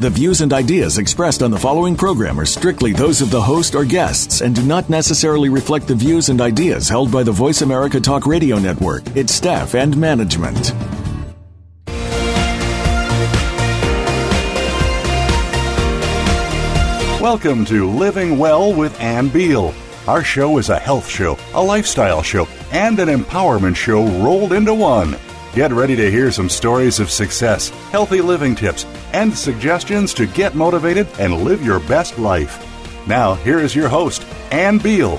[0.00, 3.74] The views and ideas expressed on the following program are strictly those of the host
[3.74, 7.60] or guests and do not necessarily reflect the views and ideas held by the Voice
[7.60, 10.72] America Talk Radio Network, its staff, and management.
[17.20, 19.74] Welcome to Living Well with Ann Beal.
[20.08, 24.72] Our show is a health show, a lifestyle show, and an empowerment show rolled into
[24.72, 25.18] one.
[25.52, 30.54] Get ready to hear some stories of success, healthy living tips, and suggestions to get
[30.54, 32.64] motivated and live your best life.
[33.08, 35.16] Now, here is your host, Ann Beal.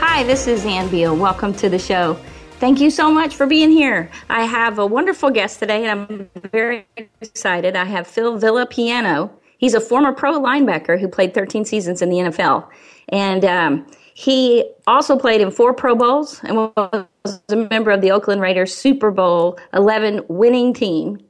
[0.00, 1.16] Hi, this is Ann Beal.
[1.16, 2.18] Welcome to the show.
[2.58, 4.10] Thank you so much for being here.
[4.28, 6.84] I have a wonderful guest today, and I'm very
[7.20, 7.76] excited.
[7.76, 9.30] I have Phil Villapiano.
[9.58, 12.68] He's a former pro linebacker who played 13 seasons in the NFL.
[13.10, 13.86] And um,
[14.18, 18.74] he also played in four Pro Bowls and was a member of the Oakland Raiders
[18.74, 21.24] Super Bowl 11 winning team,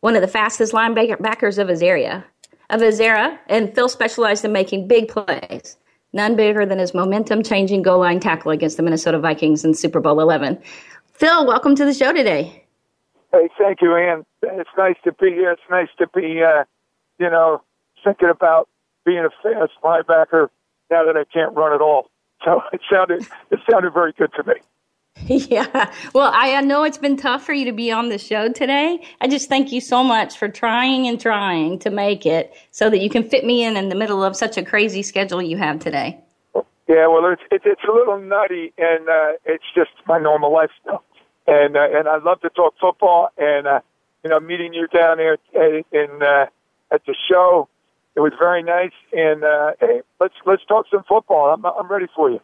[0.00, 2.24] one of the fastest linebackers of his area,
[2.70, 3.38] of his era.
[3.50, 5.76] And Phil specialized in making big plays,
[6.14, 10.18] none bigger than his momentum-changing goal line tackle against the Minnesota Vikings in Super Bowl
[10.18, 10.58] 11.
[11.12, 12.64] Phil, welcome to the show today.
[13.32, 14.24] Hey, thank you, Ann.
[14.40, 15.52] It's nice to be here.
[15.52, 16.64] It's nice to be, uh,
[17.18, 17.60] you know,
[18.02, 18.66] thinking about
[19.04, 20.48] being a fast linebacker
[20.90, 22.06] now that I can't run at all.
[22.44, 24.54] So it sounded it sounded very good to me.
[25.28, 25.92] Yeah.
[26.14, 29.02] Well, I know it's been tough for you to be on the show today.
[29.20, 32.98] I just thank you so much for trying and trying to make it so that
[33.00, 35.78] you can fit me in in the middle of such a crazy schedule you have
[35.78, 36.18] today.
[36.88, 41.04] Yeah, well, it's it's, it's a little nutty, and uh, it's just my normal lifestyle.
[41.46, 43.80] And uh, and I love to talk football, and uh,
[44.24, 46.46] you know, meeting you down there in uh,
[46.90, 47.68] at the show
[48.16, 48.92] it was very nice.
[49.12, 51.52] And uh, hey, let's let's talk some football.
[51.52, 52.40] I'm I'm ready for you.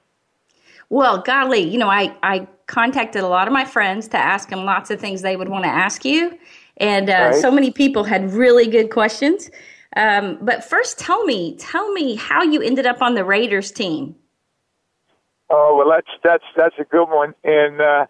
[0.88, 4.64] Well, golly, you know, I I contacted a lot of my friends to ask them
[4.64, 6.38] lots of things they would want to ask you,
[6.76, 7.34] and uh, right.
[7.34, 9.50] so many people had really good questions.
[9.96, 14.14] Um, but first, tell me, tell me how you ended up on the Raiders team.
[15.50, 18.06] Oh well, that's that's that's a good one, and uh,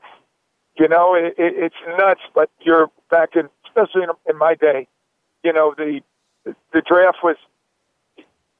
[0.78, 2.22] you know it, it, it's nuts.
[2.34, 4.88] But you're back in, especially in, in my day.
[5.42, 6.00] You know the
[6.72, 7.36] the draft was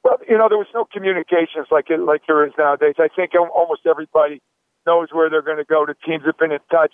[0.03, 2.95] well, you know, there was no communications like it like there is nowadays.
[2.97, 4.41] I think almost everybody
[4.85, 5.85] knows where they're going to go.
[5.85, 6.93] The teams have been in touch.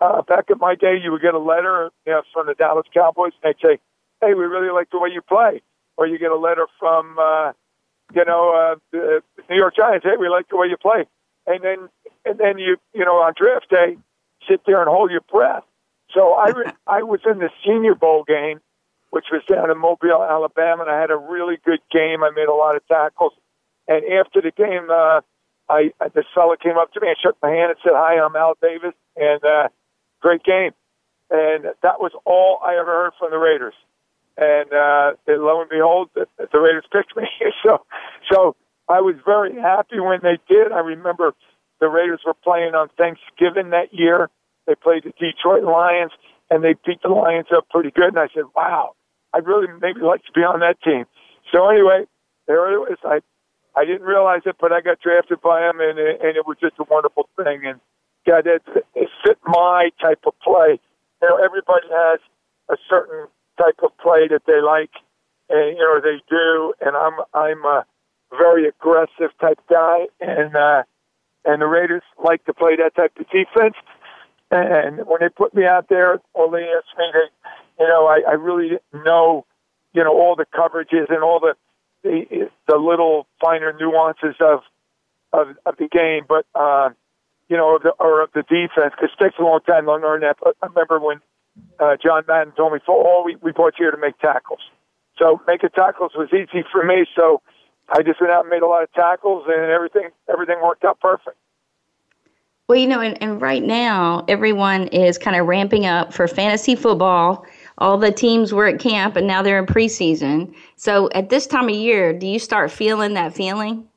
[0.00, 2.86] Uh, back in my day, you would get a letter you know, from the Dallas
[2.94, 3.78] Cowboys, and they'd say,
[4.20, 5.60] "Hey, we really like the way you play,"
[5.96, 7.52] or you get a letter from, uh,
[8.14, 10.04] you know, uh, the New York Giants.
[10.04, 11.06] Hey, we like the way you play,
[11.46, 11.88] and then
[12.24, 13.96] and then you you know on draft day,
[14.48, 15.64] sit there and hold your breath.
[16.14, 18.60] So I re- I was in the Senior Bowl game
[19.12, 22.24] which was down in Mobile, Alabama, and I had a really good game.
[22.24, 23.34] I made a lot of tackles.
[23.86, 25.20] And after the game, uh,
[25.68, 28.34] I this fella came up to me and shook my hand and said, "Hi, I'm
[28.34, 29.68] Al Davis," and uh,
[30.20, 30.72] great game.
[31.30, 33.74] And that was all I ever heard from the Raiders.
[34.36, 37.28] And, uh, lo and behold, the, the Raiders picked me.
[37.62, 37.84] so,
[38.30, 38.56] so
[38.88, 40.72] I was very happy when they did.
[40.72, 41.34] I remember
[41.80, 44.30] the Raiders were playing on Thanksgiving that year.
[44.66, 46.12] They played the Detroit Lions,
[46.50, 48.08] and they beat the Lions up pretty good.
[48.08, 48.94] And I said, "Wow,
[49.34, 51.04] I'd really maybe like to be on that team.
[51.52, 52.04] So anyway,
[52.46, 52.98] there it was.
[53.04, 53.20] I
[53.74, 56.78] I didn't realize it, but I got drafted by him, and and it was just
[56.78, 57.64] a wonderful thing.
[57.64, 57.80] And
[58.26, 58.62] God, it,
[58.94, 60.78] it fit my type of play.
[61.22, 62.20] You know, everybody has
[62.68, 63.26] a certain
[63.58, 64.90] type of play that they like,
[65.48, 66.74] and you know they do.
[66.80, 67.84] And I'm I'm a
[68.30, 70.82] very aggressive type guy, and uh,
[71.44, 73.76] and the Raiders like to play that type of defense.
[74.50, 77.24] And when they put me out there, all they asked me to
[77.82, 79.44] you know, I, I really know,
[79.92, 81.54] you know, all the coverages and all the
[82.04, 84.60] the, the little finer nuances of
[85.32, 86.90] of, of the game, but uh,
[87.48, 88.94] you know, the, or of the defense.
[88.94, 90.36] Because it takes a long time to learn that.
[90.42, 91.20] But I remember when
[91.80, 94.60] uh, John Madden told me, "For all we we brought you here to make tackles."
[95.18, 97.04] So making tackles was easy for me.
[97.16, 97.42] So
[97.88, 101.00] I just went out and made a lot of tackles, and everything everything worked out
[101.00, 101.36] perfect.
[102.68, 106.74] Well, you know, and, and right now everyone is kind of ramping up for fantasy
[106.74, 107.44] football
[107.82, 110.54] all the teams were at camp and now they're in preseason.
[110.76, 113.88] So at this time of year, do you start feeling that feeling?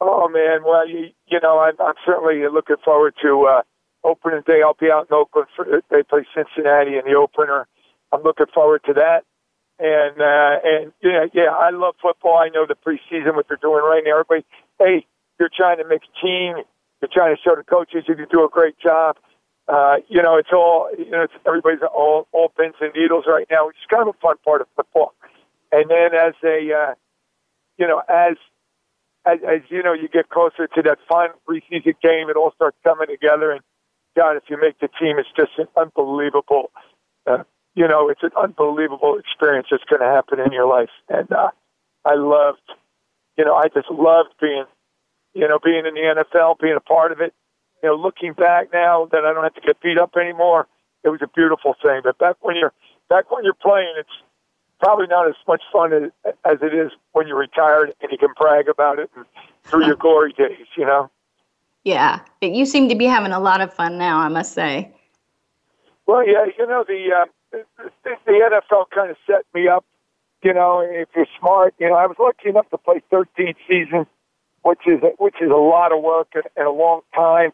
[0.00, 3.62] Oh man, well you you know I'm, I'm certainly looking forward to uh,
[4.04, 4.62] opening day.
[4.64, 7.66] I'll be out in Oakland for they play Cincinnati in the opener.
[8.12, 9.24] I'm looking forward to that.
[9.80, 12.38] And uh, and yeah, yeah, I love football.
[12.38, 14.20] I know the preseason what they're doing right now.
[14.20, 14.46] Everybody,
[14.78, 15.06] hey,
[15.40, 16.62] you're trying to make a team.
[17.02, 19.16] you're trying to show the coaches you can do a great job.
[19.68, 21.22] Uh, you know, it's all you know.
[21.22, 24.36] It's everybody's all all pins and needles right now, which is kind of a fun
[24.42, 25.12] part of football.
[25.70, 26.94] And then as a, uh,
[27.76, 28.36] you know, as,
[29.26, 32.78] as as you know, you get closer to that final preseason game, it all starts
[32.82, 33.52] coming together.
[33.52, 33.60] And
[34.16, 36.70] God, if you make the team, it's just an unbelievable.
[37.26, 37.44] Uh,
[37.74, 40.90] you know, it's an unbelievable experience that's going to happen in your life.
[41.10, 41.50] And uh,
[42.06, 42.62] I loved,
[43.36, 44.64] you know, I just loved being,
[45.34, 47.34] you know, being in the NFL, being a part of it
[47.82, 50.66] you know, looking back now that I don't have to get beat up anymore,
[51.04, 52.00] it was a beautiful thing.
[52.02, 52.72] But back when you're
[53.08, 54.10] back when you're playing, it's
[54.80, 58.30] probably not as much fun as, as it is when you're retired and you can
[58.36, 59.24] brag about it and
[59.64, 60.66] through your glory days.
[60.76, 61.10] You know.
[61.84, 64.18] Yeah, you seem to be having a lot of fun now.
[64.18, 64.92] I must say.
[66.06, 67.58] Well, yeah, you know the uh,
[68.04, 69.84] the, the NFL kind of set me up.
[70.42, 74.06] You know, if you're smart, you know, I was lucky enough to play 13 seasons,
[74.62, 77.52] which is which is a lot of work and, and a long time.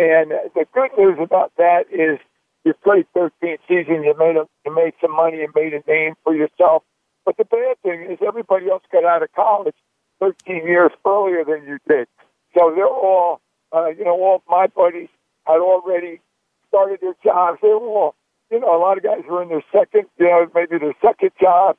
[0.00, 2.18] And the good news about that is
[2.64, 6.14] you played 13 seasons, you made a, you made some money and made a name
[6.24, 6.84] for yourself.
[7.26, 9.76] But the bad thing is everybody else got out of college
[10.20, 12.08] 13 years earlier than you did.
[12.56, 13.42] So they're all,
[13.76, 15.10] uh, you know, all my buddies
[15.44, 16.20] had already
[16.68, 17.58] started their jobs.
[17.60, 18.14] They were all,
[18.50, 21.32] you know, a lot of guys were in their second, you know, maybe their second
[21.38, 21.76] job,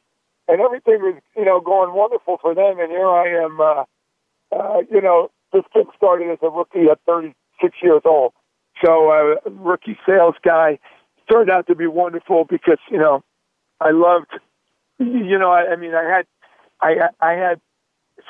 [0.47, 2.79] and everything was, you know, going wonderful for them.
[2.79, 3.83] And here I am, uh,
[4.55, 8.33] uh, you know, this kid started as a rookie at 30, six years old.
[8.83, 10.79] So uh, rookie sales guy
[11.31, 13.23] turned out to be wonderful because you know
[13.79, 14.31] I loved
[14.99, 16.25] you know I, I mean I had
[16.81, 17.61] I I had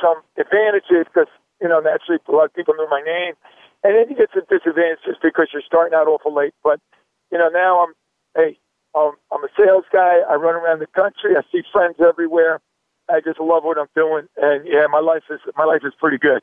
[0.01, 1.31] some advantages because
[1.62, 3.33] you know naturally a lot of people knew my name,
[3.83, 6.54] and then you get some disadvantages because you're starting out awful late.
[6.63, 6.80] But
[7.31, 7.94] you know now I'm
[8.36, 8.57] hey
[8.94, 10.19] um, I'm a sales guy.
[10.30, 11.36] I run around the country.
[11.38, 12.60] I see friends everywhere.
[13.10, 16.18] I just love what I'm doing, and yeah, my life is my life is pretty
[16.18, 16.42] good.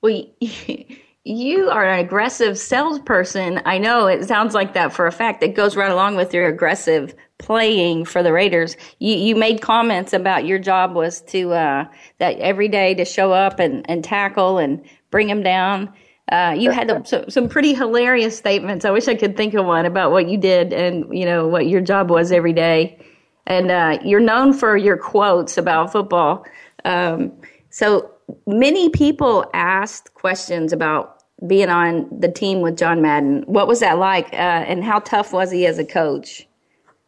[0.00, 0.24] Well,
[1.24, 3.60] you are an aggressive salesperson.
[3.64, 5.42] I know it sounds like that for a fact.
[5.42, 8.76] It goes right along with your aggressive playing for the Raiders.
[8.98, 11.84] You you made comments about your job was to uh,
[12.18, 15.92] that every day to show up and, and tackle and bring them down.
[16.30, 18.84] Uh, you had some, some pretty hilarious statements.
[18.84, 21.66] I wish I could think of one about what you did and you know what
[21.66, 22.98] your job was every day.
[23.46, 26.44] And uh, you're known for your quotes about football.
[26.84, 27.32] Um,
[27.70, 28.10] so
[28.46, 33.44] many people asked questions about being on the team with John Madden.
[33.46, 36.46] What was that like, uh, and how tough was he as a coach?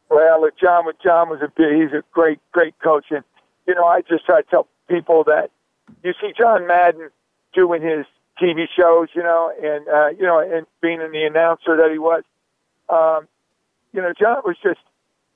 [0.09, 3.25] Well, John, John was a he's a great, great coach, and
[3.67, 5.51] you know, I just try to tell people that
[6.03, 7.11] you see John Madden
[7.55, 8.07] doing his
[8.41, 11.99] TV shows, you know, and uh, you know, and being in the announcer that he
[11.99, 12.23] was.
[12.89, 13.29] Um,
[13.93, 14.81] you know, John was just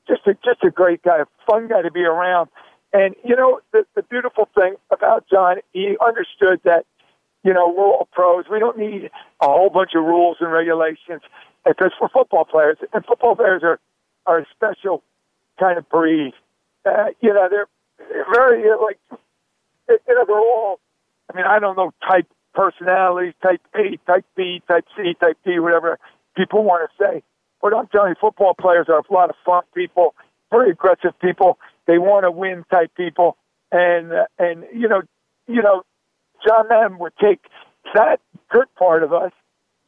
[0.09, 2.49] just a just a great guy, a fun guy to be around.
[2.95, 6.87] And you know, the, the beautiful thing about John, he understood that
[7.45, 8.47] you know, we're all pros.
[8.51, 9.11] We don't need
[9.41, 11.21] a whole bunch of rules and regulations
[11.65, 13.79] because we're football players, and football players are
[14.27, 15.03] are a special
[15.61, 16.33] kind of breed.
[16.87, 17.67] Uh, you know, they're,
[17.99, 18.99] they're very uh, like
[19.89, 20.81] you know they're all.
[21.31, 25.59] I mean, I don't know type personalities, type A, type B, type C, type D,
[25.59, 25.99] whatever
[26.37, 27.23] people want to say.
[27.61, 30.15] But I'm telling you, football players are a lot of fun people,
[30.51, 31.59] very aggressive people.
[31.87, 33.37] They want to win type people,
[33.71, 35.03] and and you know,
[35.47, 35.83] you know,
[36.47, 37.41] John Madden would take
[37.95, 38.21] that
[38.51, 39.33] good part of us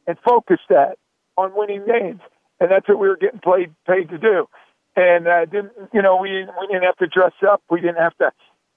[0.05, 0.97] and focus that
[1.37, 2.21] on winning games,
[2.59, 4.47] and that's what we were getting paid paid to do.
[4.95, 8.17] And uh, didn't you know we we didn't have to dress up, we didn't have
[8.17, 8.31] to,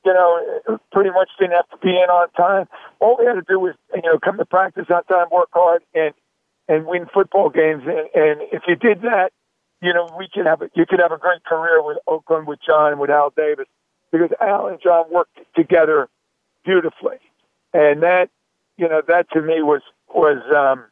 [0.05, 2.69] you know, pretty much didn't have to be in on time.
[3.01, 5.83] All we had to do was you know come to practice on time, work hard,
[5.95, 6.15] and
[6.69, 7.83] and win football games.
[7.85, 9.33] And, and if you did that,
[9.83, 12.61] you know we could have a, you could have a great career with Oakland, with
[12.67, 13.67] John, with Al Davis,
[14.13, 16.09] because Al and John worked together
[16.65, 17.19] beautifully
[17.73, 18.31] and that
[18.77, 19.83] you know that to me was
[20.15, 20.85] was um,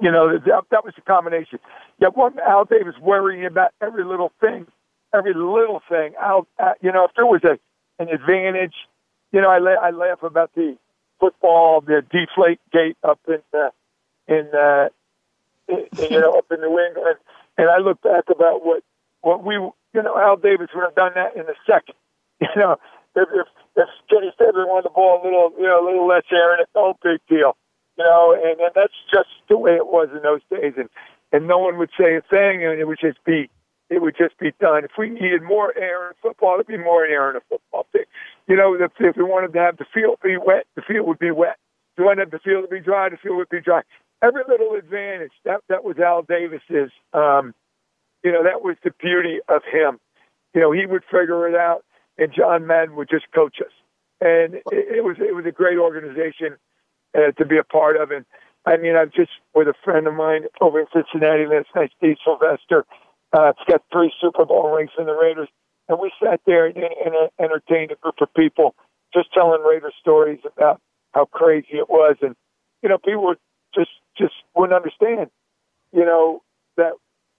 [0.00, 1.58] you know that, that was a combination.
[2.00, 4.66] Yeah, one Al Davis worrying about every little thing,
[5.14, 6.14] every little thing.
[6.20, 7.58] Al, uh, you know, if there was a
[8.02, 8.74] an advantage,
[9.32, 10.76] you know, I la- I laugh about the
[11.20, 13.70] football, the deflate gate up in uh,
[14.28, 14.88] in, uh,
[15.68, 17.16] in you know up in New England,
[17.58, 18.82] and I look back about what
[19.22, 21.94] what we you know Al Davis would have done that in a second.
[22.40, 22.76] You know,
[23.16, 23.46] if if,
[23.76, 26.60] if Kenny Stabler wanted the ball a little you know a little less air in
[26.60, 27.56] it, no big deal.
[27.96, 30.90] You know, and, and that's just the way it was in those days, and
[31.32, 33.48] and no one would say a thing, and it would just be
[33.88, 34.84] it would just be done.
[34.84, 38.04] If we needed more air in football, there'd be more air in a football thing.
[38.48, 41.18] You know, if, if we wanted to have the field be wet, the field would
[41.18, 41.56] be wet.
[41.92, 43.82] If we wanted the field to be dry, the field would be dry.
[44.22, 45.32] Every little advantage.
[45.44, 46.90] That that was Al Davis's.
[47.12, 47.54] Um,
[48.24, 50.00] you know, that was the beauty of him.
[50.54, 51.84] You know, he would figure it out
[52.18, 53.72] and John Madden would just coach us,
[54.20, 56.56] and it, it was it was a great organization
[57.16, 58.10] uh, to be a part of.
[58.10, 58.24] And
[58.64, 62.16] I mean, I'm just with a friend of mine over in Cincinnati last night, Steve
[62.24, 62.84] Sylvester.
[63.32, 65.48] Uh, he's got three Super Bowl rings in the Raiders,
[65.88, 68.74] and we sat there and, and entertained a group of people,
[69.12, 70.80] just telling Raider stories about
[71.12, 72.34] how crazy it was, and
[72.82, 73.38] you know, people would
[73.74, 75.30] just just wouldn't understand,
[75.92, 76.42] you know,
[76.76, 76.92] that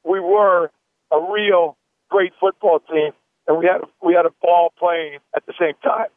[0.04, 0.72] we were
[1.12, 1.78] a real
[2.10, 3.12] great football team,
[3.48, 6.08] and we had we had a ball playing at the same time.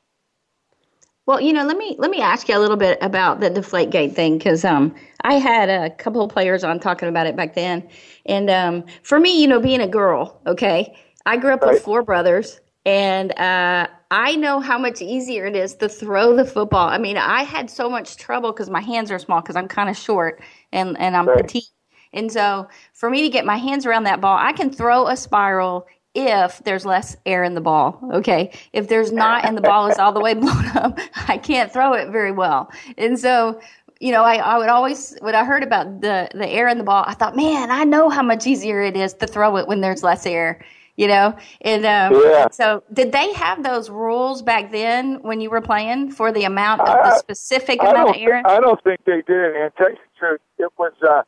[1.27, 3.91] Well, you know, let me let me ask you a little bit about the deflate
[3.91, 7.55] gate thing because um, I had a couple of players on talking about it back
[7.55, 7.89] then,
[8.27, 11.75] and um, for me, you know, being a girl, okay, I grew up right.
[11.75, 16.45] with four brothers, and uh, I know how much easier it is to throw the
[16.45, 16.89] football.
[16.89, 19.89] I mean, I had so much trouble because my hands are small because I'm kind
[19.89, 21.43] of short and and I'm right.
[21.43, 21.71] petite,
[22.13, 25.17] and so for me to get my hands around that ball, I can throw a
[25.17, 28.01] spiral if there's less air in the ball.
[28.13, 28.53] Okay.
[28.73, 30.99] If there's not and the ball is all the way blown up,
[31.29, 32.71] I can't throw it very well.
[32.99, 33.61] And so,
[34.01, 36.85] you know, I, I would always, when I heard about the, the air in the
[36.85, 39.81] ball, I thought, man, I know how much easier it is to throw it when
[39.81, 40.65] there's less air,
[41.01, 41.37] you know?
[41.63, 42.49] And um, yeah.
[42.51, 46.83] so did they have those rules back then when you were playing for the amount
[46.83, 48.43] of the specific I, amount of air?
[48.45, 49.57] I don't think they did.
[49.57, 51.23] And tell you the truth, it was, uh,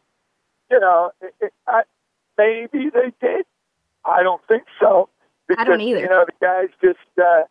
[0.71, 1.83] you know, it, it, I,
[2.37, 3.47] maybe they did
[4.05, 5.09] I don't think so.
[5.49, 6.01] Because, I don't either.
[6.01, 7.43] You know, the guys just, uh,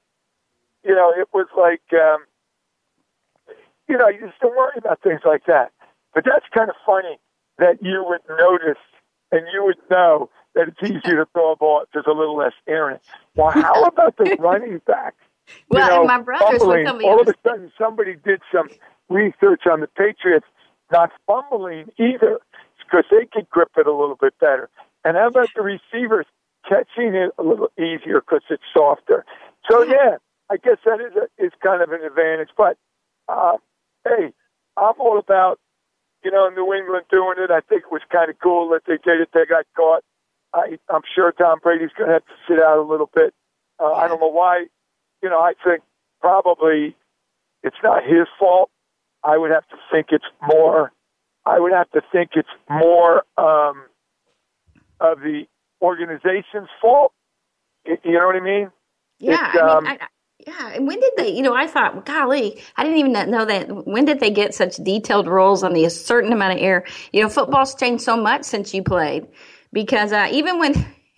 [0.83, 2.25] you know, it was like, um,
[3.87, 5.71] you know, you just don't worry about things like that.
[6.13, 7.19] But that's kind of funny
[7.57, 8.81] that you would notice
[9.31, 12.35] and you would know that it's easier to throw a ball if there's a little
[12.35, 13.01] less air in it.
[13.35, 15.15] Well, how about the running back?
[15.69, 16.87] well, you know, my brothers fumbling.
[17.07, 18.69] All of a sudden, somebody did some
[19.09, 20.45] research on the Patriots
[20.91, 22.39] not fumbling either
[22.79, 24.69] because they could grip it a little bit better.
[25.03, 26.25] And how about the receivers
[26.67, 29.25] catching it a little easier because it's softer.
[29.69, 30.17] So yeah,
[30.49, 32.49] I guess that is a, is kind of an advantage.
[32.57, 32.77] But
[33.27, 33.57] uh,
[34.05, 34.33] hey,
[34.77, 35.59] I'm all about
[36.23, 37.51] you know New England doing it.
[37.51, 39.29] I think it was kind of cool that they did it.
[39.33, 40.03] They got caught.
[40.53, 43.33] I, I'm sure Tom Brady's going to have to sit out a little bit.
[43.79, 44.65] Uh, I don't know why.
[45.23, 45.81] You know, I think
[46.19, 46.95] probably
[47.63, 48.69] it's not his fault.
[49.23, 50.91] I would have to think it's more.
[51.45, 53.85] I would have to think it's more um,
[54.99, 55.45] of the
[55.81, 57.13] organization's fault.
[57.85, 58.71] You know what I mean?
[59.19, 59.51] Yeah.
[59.55, 60.07] I um, mean, I,
[60.47, 60.73] yeah.
[60.73, 63.85] And when did they, you know, I thought, golly, I didn't even know that.
[63.85, 66.85] When did they get such detailed rules on the certain amount of air?
[67.11, 69.27] You know, football's changed so much since you played
[69.71, 70.85] because uh, even when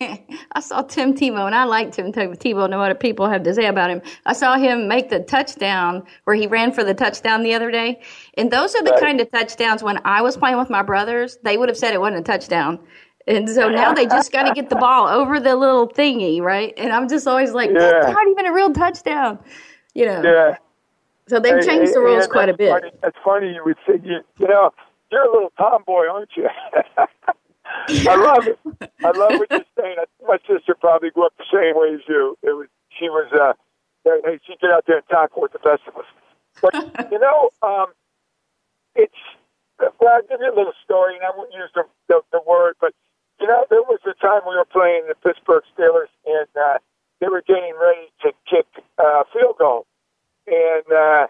[0.52, 3.66] I saw Tim Tebow, and I like Tim Tebow, no matter people have to say
[3.66, 4.02] about him.
[4.26, 8.00] I saw him make the touchdown where he ran for the touchdown the other day.
[8.34, 9.00] And those are the right.
[9.00, 12.00] kind of touchdowns when I was playing with my brothers, they would have said it
[12.00, 12.80] wasn't a touchdown
[13.26, 16.74] and so now they just got to get the ball over the little thingy, right?
[16.76, 17.78] And I'm just always like, yeah.
[17.78, 19.38] that's not even a real touchdown,
[19.94, 20.22] you know?
[20.22, 20.56] Yeah.
[21.28, 22.70] So they've changed the rules quite a bit.
[22.70, 22.90] Funny.
[23.02, 23.54] That's funny.
[23.54, 24.72] You would say, you, you know,
[25.10, 26.48] you're a little tomboy, aren't you?
[28.08, 28.58] I love it.
[29.02, 29.96] I love what you're saying.
[30.26, 32.36] My sister probably grew up the same way as you.
[32.42, 33.54] It was she was uh,
[34.04, 36.06] hey, she get out there and tackle with the best of us.
[36.60, 37.86] But you know, um,
[38.94, 39.14] it's
[39.78, 42.74] well, I'll give you a little story, and I won't use the, the, the word,
[42.80, 42.92] but
[43.40, 46.78] you know, there was a time we were playing the Pittsburgh Steelers, and uh,
[47.20, 48.66] they were getting ready to kick
[48.98, 49.86] uh, field goal,
[50.46, 51.26] and uh,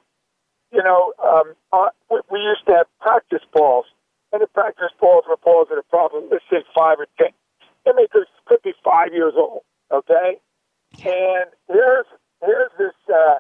[0.73, 3.87] you know, um, uh, we, used to have practice balls,
[4.33, 7.31] and the practice balls were balls that are probably let's say five or ten.
[7.87, 9.61] Mean, they could be five years old,
[9.93, 10.41] okay?
[11.05, 12.07] And here's
[12.43, 13.37] here's this, uh,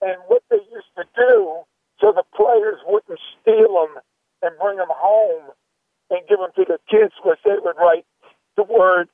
[0.00, 1.64] and what they used to do
[2.00, 4.02] so the players wouldn't steal them
[4.42, 5.52] and bring them home
[6.10, 8.06] and give them to the kids was they would write
[8.56, 9.08] the word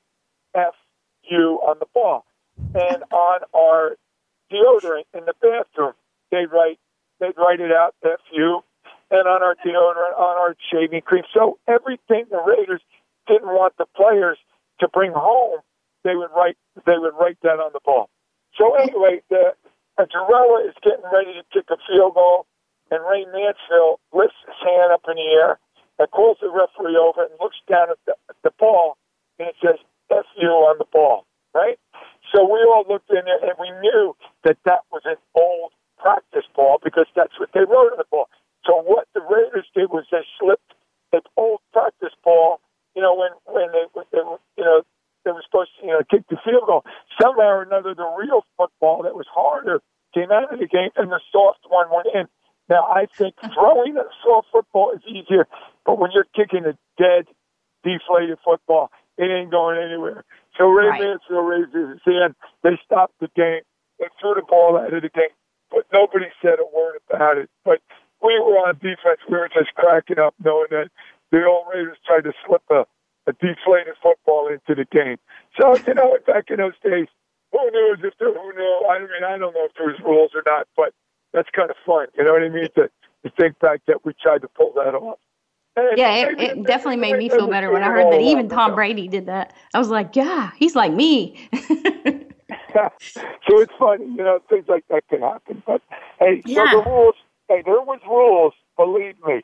[0.55, 2.25] F-U on the ball.
[2.57, 3.95] And on our
[4.51, 5.93] deodorant in the bathroom,
[6.31, 6.79] they'd write,
[7.19, 8.61] they'd write it out, F-U,
[9.09, 11.23] and on our deodorant, on our shaving cream.
[11.33, 12.81] So everything the Raiders
[13.27, 14.37] didn't want the players
[14.79, 15.59] to bring home,
[16.03, 18.09] they would write, they would write that on the ball.
[18.57, 19.53] So anyway, the,
[19.97, 22.45] uh, Gerela is getting ready to kick a field goal,
[22.89, 25.59] and Ray Mansfield lifts his hand up in the air
[26.01, 28.97] and calls the referee over and looks down at the, at the ball
[29.37, 29.77] and it says
[30.09, 31.77] "FU" on the ball, right?
[32.33, 36.49] So we all looked in there and we knew that that was an old practice
[36.57, 38.29] ball because that's what they wrote on the ball.
[38.65, 40.73] So what the Raiders did was they slipped
[41.13, 42.61] an old practice ball,
[42.95, 44.25] you know, when when they, they
[44.57, 44.81] you know,
[45.23, 46.83] they were supposed to, you know, kick the field goal.
[47.21, 49.81] Somehow or another, the real football that was harder
[50.13, 52.25] came out of the game, and the soft one went in.
[52.71, 55.45] Now, I think throwing a soft football is easier,
[55.85, 57.27] but when you're kicking a dead,
[57.83, 60.23] deflated football, it ain't going anywhere.
[60.57, 61.01] So Ray right.
[61.01, 62.33] Mansfield raised his hand.
[62.63, 63.67] They stopped the game.
[63.99, 65.35] They threw the ball out of the game,
[65.69, 67.49] but nobody said a word about it.
[67.65, 67.83] But
[68.23, 69.19] we were on defense.
[69.27, 70.87] We were just cracking up knowing that
[71.29, 72.87] the old Raiders tried to slip a,
[73.27, 75.19] a deflated football into the game.
[75.59, 77.11] So, you know, back in those days,
[77.51, 78.87] who knows if there, who knew?
[78.87, 80.95] I mean, I don't know if there's rules or not, but
[81.33, 82.07] that's kind of fun.
[82.17, 82.67] You know what I mean?
[82.75, 82.89] To,
[83.23, 85.19] to think back that we tried to pull that off.
[85.75, 88.75] And yeah, it, it definitely made me feel better when I heard that even Tom
[88.75, 89.53] Brady did that.
[89.73, 91.49] I was like, yeah, he's like me.
[92.73, 92.89] so
[93.59, 95.63] it's funny, you know, things like that can happen.
[95.65, 95.81] But
[96.19, 96.69] hey, yeah.
[96.71, 97.15] so the rules,
[97.47, 99.41] hey, there was rules, believe me.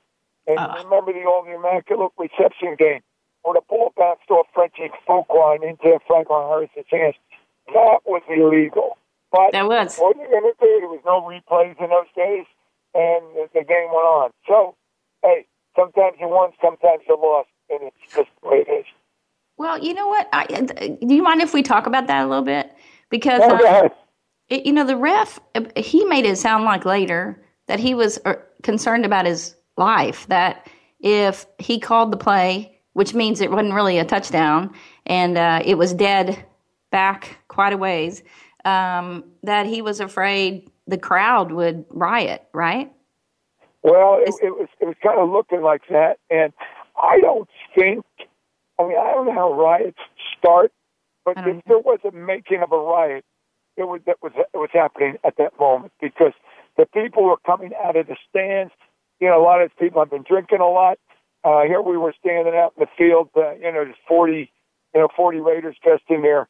[0.47, 3.01] And uh, remember the old immaculate reception game
[3.43, 7.15] where the ball bounced off Frenchie Fuqua into Franco Harris's hands.
[7.67, 8.97] That was illegal.
[9.31, 9.97] But that was.
[9.97, 10.79] What are you going to do?
[10.79, 12.45] There was no replays in those days,
[12.93, 14.31] and the game went on.
[14.47, 14.75] So,
[15.23, 18.85] hey, sometimes you won, sometimes you lost, and it's just the way it is.
[19.57, 20.29] Well, you know what?
[20.31, 22.71] I, do you mind if we talk about that a little bit?
[23.09, 23.89] Because uh,
[24.49, 25.39] it, you know the ref,
[25.75, 30.27] he made it sound like later that he was uh, concerned about his life.
[30.27, 30.67] That
[30.99, 34.73] if he called the play, which means it wasn't really a touchdown,
[35.05, 36.45] and uh, it was dead
[36.91, 38.23] back quite a ways,
[38.67, 42.43] um, that he was afraid the crowd would riot.
[42.53, 42.91] Right?
[43.83, 46.53] Well, it, it was it was kind of looking like that, and
[47.01, 48.05] I don't think.
[48.79, 49.97] I mean, I don't know how riots
[50.37, 50.71] start,
[51.25, 53.25] but if there was a making of a riot,
[53.75, 56.33] it was that was it was happening at that moment because
[56.77, 58.73] the people were coming out of the stands.
[59.19, 60.99] You know, a lot of these people have been drinking a lot.
[61.43, 63.29] Uh, here we were standing out in the field.
[63.35, 64.51] Uh, you know, there's 40,
[64.93, 66.47] you know, 40 Raiders dressed in their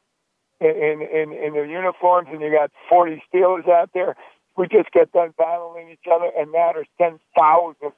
[0.60, 4.16] in in in their uniforms, and you got 40 Steelers out there
[4.58, 7.16] we just get done battling each other, and now there's 10,000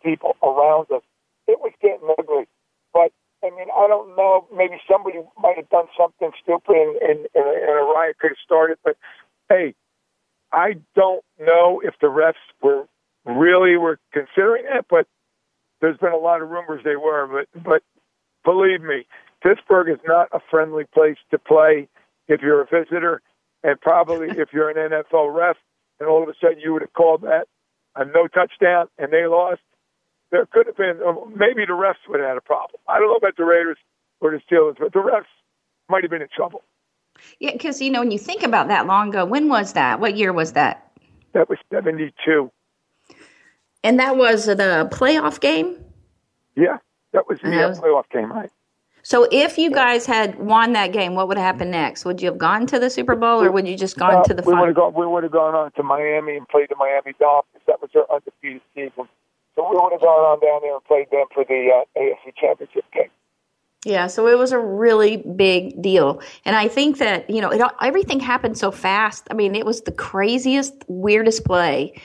[0.04, 1.02] people around us.
[1.48, 2.46] It was getting ugly.
[2.92, 3.12] But,
[3.42, 4.46] I mean, I don't know.
[4.54, 8.76] Maybe somebody might have done something stupid and, and, and a riot could have started.
[8.84, 8.96] But,
[9.48, 9.74] hey,
[10.52, 12.86] I don't know if the refs were
[13.24, 15.06] really were considering it, but
[15.80, 17.26] there's been a lot of rumors they were.
[17.26, 17.82] But, but
[18.44, 19.06] believe me,
[19.42, 21.88] Pittsburgh is not a friendly place to play
[22.30, 23.21] if you're a visitor,
[23.62, 25.56] and probably if you're an NFL ref
[25.99, 27.47] and all of a sudden you would have called that
[27.97, 29.60] a no touchdown and they lost,
[30.30, 32.80] there could have been um, maybe the refs would have had a problem.
[32.88, 33.78] I don't know about the Raiders
[34.21, 35.25] or the Steelers, but the refs
[35.88, 36.62] might have been in trouble.
[37.40, 40.00] Yeah, because you know when you think about that long ago, when was that?
[40.00, 40.90] What year was that?
[41.32, 42.50] That was seventy-two.
[43.82, 45.84] And that was the playoff game.
[46.54, 46.78] Yeah,
[47.12, 48.50] that was the was, playoff game, right?
[49.10, 52.04] So if you guys had won that game, what would have happened next?
[52.04, 54.34] Would you have gone to the Super Bowl, or would you just gone uh, to
[54.34, 54.42] the?
[54.42, 54.94] We would have gone.
[54.94, 57.60] We would have gone on to Miami and played the Miami Dolphins.
[57.66, 59.08] That was their undefeated season.
[59.56, 62.36] So we would have gone on down there and played them for the uh, AFC
[62.40, 63.10] Championship game.
[63.84, 67.60] Yeah, so it was a really big deal, and I think that you know it,
[67.82, 69.26] everything happened so fast.
[69.28, 72.00] I mean, it was the craziest, weirdest play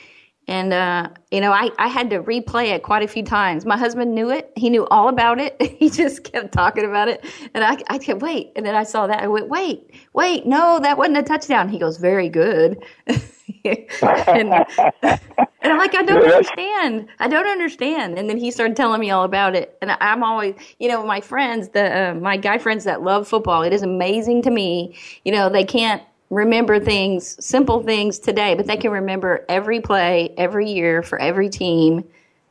[0.47, 3.65] and, uh, you know, I, I had to replay it quite a few times.
[3.65, 4.51] My husband knew it.
[4.55, 5.60] He knew all about it.
[5.79, 7.25] he just kept talking about it.
[7.53, 8.51] And I, I kept, wait.
[8.55, 9.23] And then I saw that.
[9.23, 11.67] I went, wait, wait, no, that wasn't a touchdown.
[11.67, 12.84] He goes, very good.
[13.08, 13.19] and,
[13.63, 15.19] and
[15.63, 17.08] I'm like, I don't understand.
[17.19, 18.19] I don't understand.
[18.19, 19.75] And then he started telling me all about it.
[19.81, 23.63] And I'm always, you know, my friends, the, uh, my guy friends that love football,
[23.63, 24.95] it is amazing to me.
[25.23, 30.33] You know, they can't, remember things, simple things today, but they can remember every play,
[30.38, 32.03] every year for every team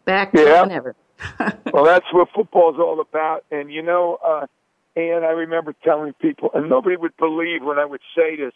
[0.05, 0.63] back yeah.
[0.63, 0.95] whenever.
[1.73, 3.45] well, that's what football is all about.
[3.51, 4.47] And, you know, uh,
[4.97, 8.53] and I remember telling people, and nobody would believe when I would say this,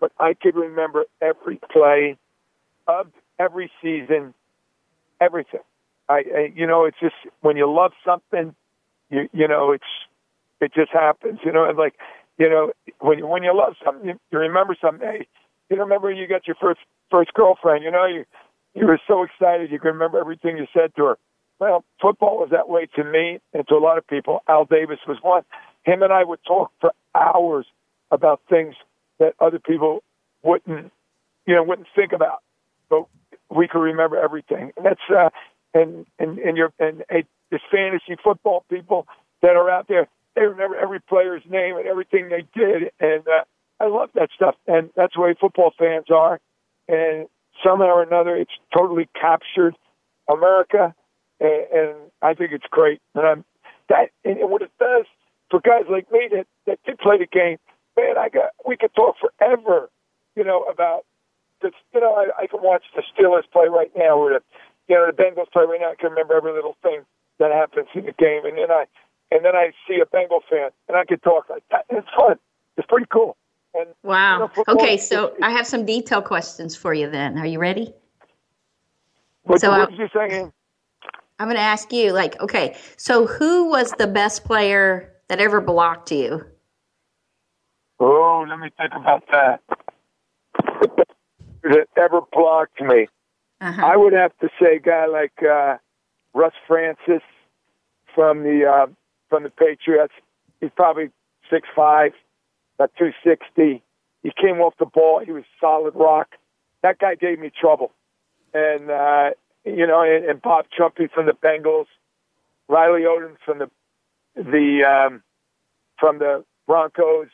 [0.00, 2.16] but I could remember every play
[2.86, 3.08] of
[3.38, 4.34] every season,
[5.20, 5.60] everything.
[6.08, 8.54] I, I you know, it's just when you love something,
[9.10, 9.84] you you know, it's
[10.60, 11.40] it just happens.
[11.44, 11.94] You know, and like
[12.42, 15.06] you know, when you, when you love something, you, you remember something.
[15.06, 15.26] Hey,
[15.70, 17.84] you remember you got your first first girlfriend.
[17.84, 18.24] You know, you
[18.74, 21.18] you were so excited you can remember everything you said to her.
[21.60, 24.40] Well, football was that way to me and to a lot of people.
[24.48, 25.44] Al Davis was one.
[25.84, 27.66] Him and I would talk for hours
[28.10, 28.74] about things
[29.20, 30.02] that other people
[30.42, 30.90] wouldn't,
[31.46, 32.40] you know, wouldn't think about.
[32.90, 33.04] But
[33.50, 34.72] we could remember everything.
[34.76, 35.30] And that's uh,
[35.74, 39.06] and and and your and uh, this fantasy football people
[39.42, 43.44] that are out there they remember every player's name and everything they did, and uh,
[43.80, 44.54] I love that stuff.
[44.66, 46.40] And that's the way football fans are.
[46.88, 47.28] And
[47.64, 49.74] somehow or another, it's totally captured
[50.30, 50.94] America,
[51.40, 53.00] and, and I think it's great.
[53.14, 53.44] And I'm
[53.88, 55.04] that, and what it does
[55.50, 57.58] for guys like me that that did play the game,
[57.96, 59.90] man, I got we could talk forever,
[60.36, 61.04] you know, about
[61.60, 61.72] this.
[61.92, 64.40] You know, I, I can watch the Steelers play right now, or the
[64.88, 65.92] you know the Bengals play right now.
[65.92, 67.02] I can remember every little thing
[67.38, 68.86] that happens in the game, and then I
[69.32, 71.86] and then I see a Bengal fan, and I could talk like that.
[71.88, 72.36] It's fun.
[72.76, 73.36] It's pretty cool.
[73.74, 74.50] And, wow.
[74.56, 77.08] You know, okay, so I have some detail questions for you.
[77.10, 77.94] Then, are you ready?
[79.44, 80.52] What, so, what uh, did you saying?
[81.38, 85.60] I'm going to ask you, like, okay, so who was the best player that ever
[85.60, 86.44] blocked you?
[87.98, 89.60] Oh, let me think about that.
[91.62, 93.08] That ever blocked me.
[93.60, 93.86] Uh-huh.
[93.86, 95.76] I would have to say a guy like uh,
[96.34, 97.22] Russ Francis
[98.14, 98.86] from the uh,
[99.32, 100.12] from the Patriots.
[100.60, 101.08] He's probably
[101.50, 102.12] six five,
[102.78, 103.82] about two sixty.
[104.22, 105.22] He came off the ball.
[105.24, 106.28] He was solid rock.
[106.82, 107.92] That guy gave me trouble.
[108.52, 109.30] And uh,
[109.64, 111.86] you know, and, and Bob Trumpy from the Bengals,
[112.68, 113.70] Riley Odom from the
[114.36, 115.22] the um,
[115.98, 117.28] from the Broncos.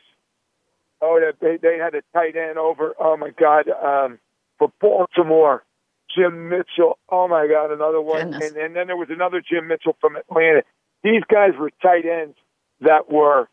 [1.01, 2.93] Oh, they they had a tight end over.
[2.97, 4.19] Oh my God, um,
[4.57, 5.65] for Baltimore,
[6.15, 6.97] Jim Mitchell.
[7.09, 8.31] Oh my God, another one.
[8.31, 8.51] Goodness.
[8.51, 10.63] And, and then there was another Jim Mitchell from Atlanta.
[11.03, 12.35] These guys were tight ends
[12.81, 13.47] that were,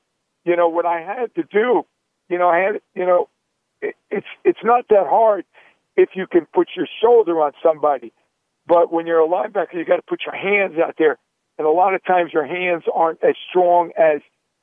[0.44, 1.84] you know, what I had to do.
[2.28, 3.28] You know, I had, you know,
[3.80, 5.44] it, it's it's not that hard
[5.96, 8.12] if you can put your shoulder on somebody.
[8.66, 11.18] But when you're a linebacker, you got to put your hands out there,
[11.58, 14.20] and a lot of times your hands aren't as strong as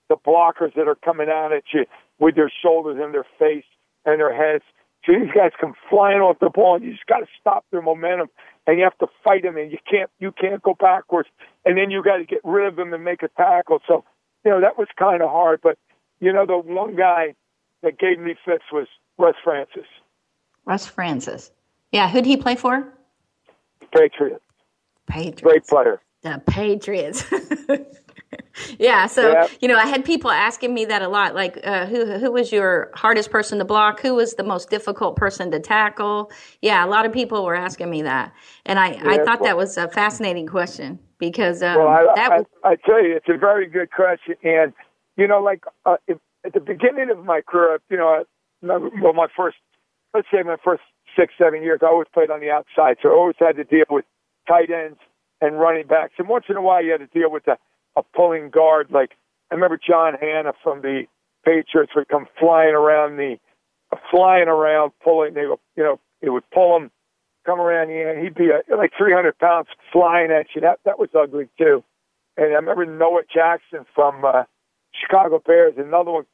[0.10, 1.86] the blockers that are coming out at you
[2.20, 3.66] with their shoulders and their face
[4.06, 4.64] and their heads.
[5.06, 7.82] So these guys come flying off the ball, and you just got to stop their
[7.82, 8.30] momentum,
[8.66, 11.30] and you have to fight them, and you can't you can't go backwards,
[11.66, 13.80] and then you got to get rid of them and make a tackle.
[13.88, 14.06] So
[14.46, 15.78] you know that was kind of hard, but
[16.20, 17.36] you know the one guy
[17.82, 18.88] that gave me fits was
[19.18, 19.88] Russ Francis,
[20.66, 21.52] Russ Francis.
[21.92, 22.88] Yeah, who'd he play for?
[23.94, 24.42] Patriot,
[25.08, 25.42] Patriots.
[25.42, 26.02] great player.
[26.22, 27.26] The Patriots.
[28.80, 29.48] yeah, so Yeah.
[29.62, 31.36] you know, I had people asking me that a lot.
[31.36, 34.00] Like, uh, who who was your hardest person to block?
[34.02, 36.32] Who was the most difficult person to tackle?
[36.62, 38.34] Yeah, a lot of people were asking me that,
[38.66, 42.32] and I I thought well- that was a fascinating question because um, Well, I, that
[42.32, 44.74] I, was I tell you, it's a very good question, and
[45.18, 48.24] you know, like uh, if, at the beginning of my career, you know,
[48.62, 49.58] well, my first,
[50.14, 50.84] let's say my first
[51.16, 53.86] six, seven years, I always played on the outside, so I always had to deal
[53.90, 54.06] with
[54.48, 55.00] tight ends
[55.42, 57.58] and running backs, and once in a while, you had to deal with a,
[57.96, 58.88] a pulling guard.
[58.92, 59.12] Like
[59.52, 61.04] I remember John Hannah from the
[61.46, 63.38] Patriots would come flying around the,
[64.10, 65.34] flying around, pulling.
[65.34, 66.92] They, would, you know, it would pull him
[67.46, 68.24] come around the end.
[68.24, 70.62] He'd be uh like 300 pounds flying at you.
[70.62, 71.84] That that was ugly too.
[72.38, 74.44] And I remember Noah Jackson from uh,
[75.00, 76.26] Chicago Bears, another one,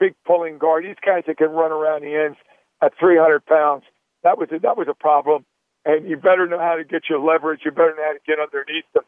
[0.00, 0.84] big pulling guard.
[0.84, 2.38] These guys that can run around the ends
[2.82, 3.84] at 300 pounds.
[4.22, 5.44] That was a, that was a problem.
[5.84, 7.60] And you better know how to get your leverage.
[7.64, 9.04] You better know how to get underneath them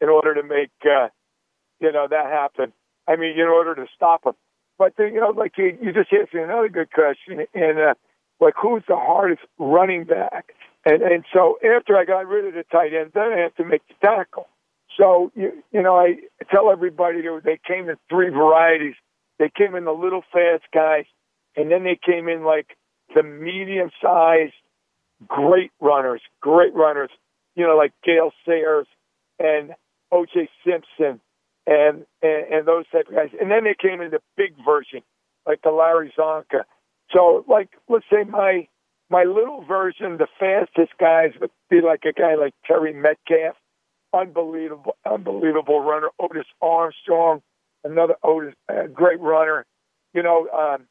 [0.00, 1.08] in order to make uh,
[1.84, 2.72] you know that happened.
[3.06, 4.34] I mean, in order to stop them.
[4.78, 7.94] But you know, like you, you just asked me another good question, and uh,
[8.40, 10.54] like who's the hardest running back?
[10.84, 13.64] And and so after I got rid of the tight end, then I have to
[13.64, 14.48] make the tackle.
[14.98, 16.16] So you you know I
[16.50, 18.94] tell everybody they came in three varieties.
[19.38, 21.04] They came in the little fast guys,
[21.56, 22.76] and then they came in like
[23.14, 24.54] the medium sized
[25.28, 27.10] great runners, great runners.
[27.54, 28.88] You know, like Gale Sayers
[29.38, 29.74] and
[30.10, 30.48] O.J.
[30.64, 31.20] Simpson
[31.66, 33.30] and, and and those type of guys.
[33.40, 35.00] And then they came in the big version,
[35.46, 36.64] like the Larry Csonka.
[37.12, 38.68] So like let's say my
[39.10, 43.56] my little version, the fastest guys would be like a guy like Terry Metcalf,
[44.12, 46.08] unbelievable, unbelievable runner.
[46.18, 47.42] Otis Armstrong,
[47.84, 49.66] another Otis, uh, great runner.
[50.14, 50.86] You know, um,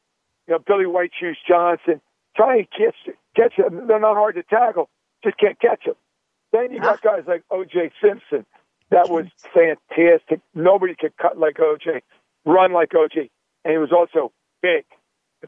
[0.46, 2.00] you know Billy White Shoes Johnson.
[2.36, 3.86] Try and catch catch them.
[3.86, 4.88] They're not hard to tackle.
[5.22, 5.94] Just can't catch them.
[6.52, 7.90] Then you got guys like O.J.
[8.00, 8.46] Simpson.
[8.90, 10.40] That was fantastic.
[10.54, 12.02] Nobody could cut like O.J.,
[12.44, 13.30] run like O.J.,
[13.64, 14.84] and he was also big.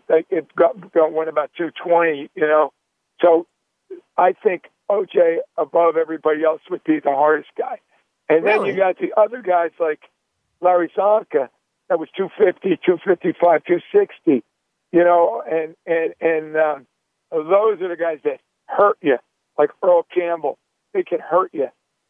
[0.09, 2.73] It, it got, got went about 220, you know.
[3.21, 3.47] So
[4.17, 5.41] I think O.J.
[5.57, 7.81] above everybody else would be the hardest guy.
[8.29, 10.01] And then you got the other guys like
[10.61, 11.49] Larry Csonka,
[11.89, 14.43] that was 250, 255, 260,
[14.91, 16.87] you know, and, and, and, um,
[17.31, 19.19] those are the guys that hurt you,
[19.57, 20.59] like Earl Campbell.
[20.93, 21.69] They can hurt you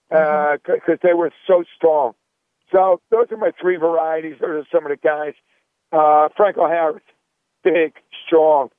[0.09, 2.13] because they were so strong.
[2.73, 4.37] So those are my three varieties.
[4.41, 5.35] Those are some of the guys.
[5.93, 7.03] Uh, Franco Harris,
[7.63, 7.95] big,
[8.27, 8.71] strong.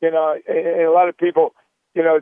[0.00, 1.54] You know, and, and a lot of people,
[1.94, 2.20] you know,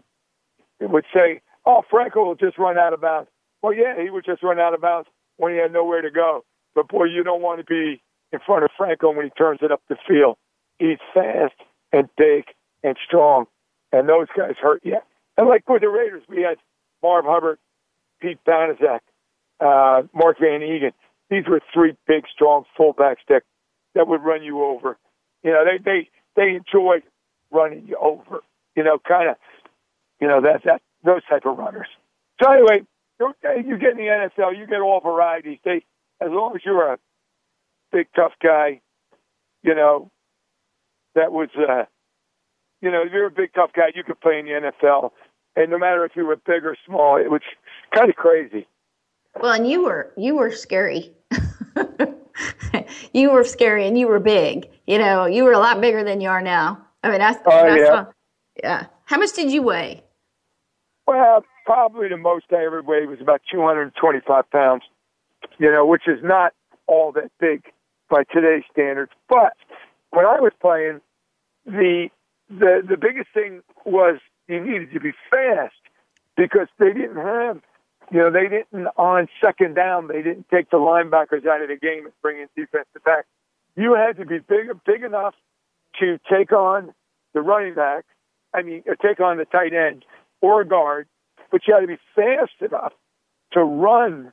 [0.81, 3.29] would say, "Oh, Franco will just run out of bounds."
[3.63, 6.45] Well, yeah, he would just run out of bounds when he had nowhere to go.
[6.75, 9.71] But boy, you don't want to be in front of Franco when he turns it
[9.71, 10.37] up the field.
[10.79, 11.55] He's fast
[11.93, 12.45] and big
[12.83, 13.47] and strong,
[13.93, 14.99] and those guys hurt you.
[15.37, 16.59] And like with the Raiders, we had
[17.03, 17.59] Marv Hubbard,
[18.23, 19.01] Pete Banaszak,
[19.61, 20.93] uh, Mark van Eeghen.
[21.29, 23.43] These were three big, strong fullbacks that
[23.95, 24.97] that would run you over.
[25.43, 27.03] You know, they they they enjoyed
[27.51, 28.41] running you over.
[28.77, 29.37] You know, kind of,
[30.21, 31.89] you know that that those type of runners.
[32.43, 32.87] So anyway,
[33.19, 33.35] you
[33.67, 35.59] you get in the NFL, you get all varieties.
[35.65, 35.85] They
[36.21, 36.99] as long as you're a
[37.91, 38.81] big tough guy,
[39.63, 40.11] you know,
[41.15, 41.85] that was uh,
[42.81, 45.11] you know, if you're a big tough guy, you could play in the NFL.
[45.57, 47.43] And no matter if you were big or small, it was
[47.95, 48.67] kind of crazy.
[49.41, 51.13] Well, and you were you were scary.
[53.13, 54.69] you were scary, and you were big.
[54.87, 56.79] You know, you were a lot bigger than you are now.
[57.03, 58.05] I mean, that's, Oh, yeah.
[58.63, 58.87] yeah.
[59.05, 60.03] How much did you weigh?
[61.07, 64.83] Well, probably the most I ever weighed was about 225 pounds,
[65.59, 66.53] you know, which is not
[66.87, 67.65] all that big
[68.09, 69.13] by today's standards.
[69.29, 69.55] But
[70.11, 71.01] when I was playing,
[71.67, 72.09] the
[72.49, 75.75] the the biggest thing was you needed to be fast
[76.37, 77.61] because they didn't have,
[78.11, 81.77] you know, they didn't on second down they didn't take the linebackers out of the
[81.81, 83.27] game and bring in defensive back.
[83.77, 85.35] You had to be big big enough
[86.01, 86.93] to take on
[87.35, 88.05] the running back.
[88.55, 90.05] I mean, or take on the tight end
[90.41, 91.07] or guard,
[91.51, 92.93] but you had to be fast enough
[93.53, 94.33] to run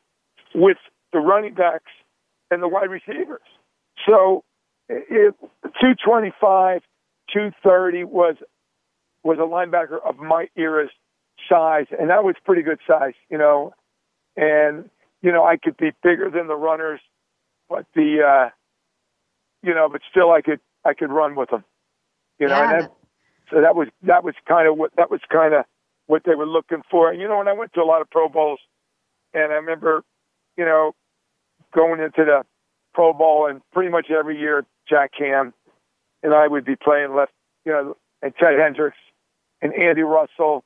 [0.54, 0.78] with
[1.14, 1.92] the running backs
[2.52, 3.42] and the wide receivers.
[4.08, 4.44] So,
[4.90, 6.82] it, 225,
[7.32, 8.36] 230 was
[9.24, 10.90] was a linebacker of my era's
[11.50, 13.74] size, and that was pretty good size, you know.
[14.36, 14.90] And
[15.22, 17.02] you know, I could be bigger than the runners,
[17.70, 18.50] but the uh,
[19.62, 21.64] you know, but still, I could I could run with them,
[22.40, 22.56] you know.
[22.56, 22.92] Yeah, and that,
[23.52, 25.66] so that was that was kind of what that was kind of
[26.08, 27.12] what they were looking for.
[27.12, 28.60] And you know, when I went to a lot of Pro Bowls,
[29.34, 30.04] and I remember,
[30.58, 30.94] you know,
[31.74, 32.44] going into the
[32.94, 35.54] Pro Bowl, and pretty much every year, Jack Ham
[36.24, 37.32] and I would be playing left,
[37.66, 38.98] you know, and Ted Hendricks
[39.62, 40.64] and Andy Russell,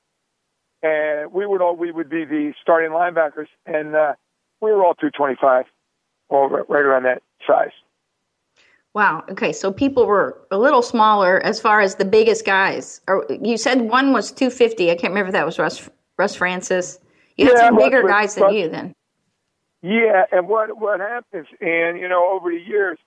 [0.81, 4.13] and we would all we would be the starting linebackers, and uh,
[4.61, 5.65] we were all 225,
[6.29, 7.71] or right around that size.
[8.93, 9.23] Wow.
[9.29, 13.01] Okay, so people were a little smaller as far as the biggest guys.
[13.07, 14.91] Or you said one was 250.
[14.91, 16.99] I can't remember if that was Russ Russ Francis.
[17.37, 18.93] You had Yeah, some bigger Russ- guys than you then.
[19.81, 22.97] Yeah, and what what happens, and you know, over the years,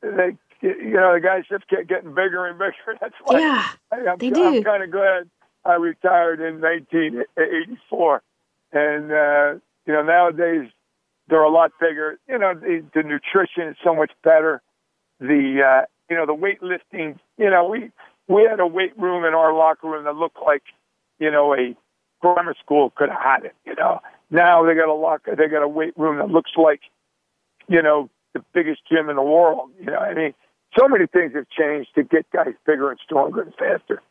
[0.00, 0.36] they,
[0.68, 2.74] you know, the guys just kept getting bigger and bigger.
[3.00, 4.44] That's why Yeah, I, I'm, they do.
[4.44, 5.28] I'm kind of glad
[5.64, 8.22] I retired in 1984,
[8.72, 10.70] and uh, you know, nowadays
[11.28, 12.18] they're a lot bigger.
[12.28, 14.62] You know, the, the nutrition is so much better.
[15.20, 17.18] The uh, you know, the weightlifting.
[17.38, 17.90] You know, we
[18.28, 20.62] we had a weight room in our locker room that looked like,
[21.18, 21.76] you know, a
[22.20, 23.54] grammar school could have had it.
[23.66, 24.00] You know,
[24.30, 26.80] now they got a locker, They got a weight room that looks like,
[27.68, 29.70] you know, the biggest gym in the world.
[29.78, 30.34] You know, I mean,
[30.76, 34.02] so many things have changed to get guys bigger and stronger and faster.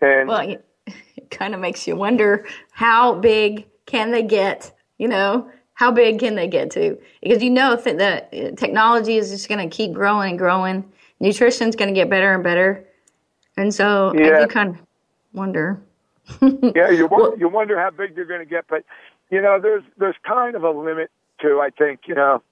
[0.00, 4.72] And Well, it, it kind of makes you wonder how big can they get?
[4.98, 6.98] You know, how big can they get to?
[7.22, 10.84] Because you know that the uh, technology is just going to keep growing and growing.
[11.20, 12.84] Nutrition's going to get better and better,
[13.56, 14.76] and so I do kind of
[15.32, 15.80] wonder.
[16.42, 18.84] yeah, you wonder, you wonder how big they're going to get, but
[19.30, 21.60] you know, there's there's kind of a limit to.
[21.60, 22.42] I think you know,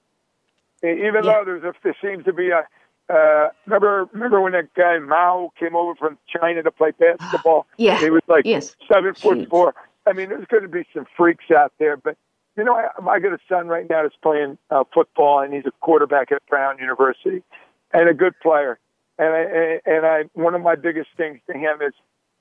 [0.83, 1.21] even Yeah.
[1.21, 2.67] though there's a, there seems to be a.
[3.07, 7.67] Uh, remember, remember when that guy Yao came over from China to play basketball?
[7.77, 7.99] Yeah.
[7.99, 8.75] he was like Yes.
[8.91, 9.49] seven foot Huge.
[9.49, 9.75] four.
[10.07, 12.17] I mean, there's going to be some freaks out there, but
[12.57, 15.65] you know, I, I got a son right now that's playing uh, football, and he's
[15.65, 17.43] a quarterback at Brown University,
[17.93, 18.79] and a good player.
[19.19, 21.93] And I and I one of my biggest things to him is,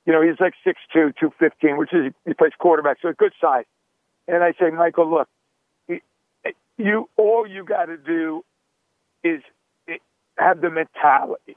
[0.07, 3.13] you know, he's like six two, two fifteen, which is he plays quarterback, so a
[3.15, 3.65] good size.
[4.29, 5.29] And I say, Michael, look,
[5.89, 6.01] you-
[6.79, 8.45] you all you got to do
[9.25, 9.43] is
[10.39, 11.57] have the mentality.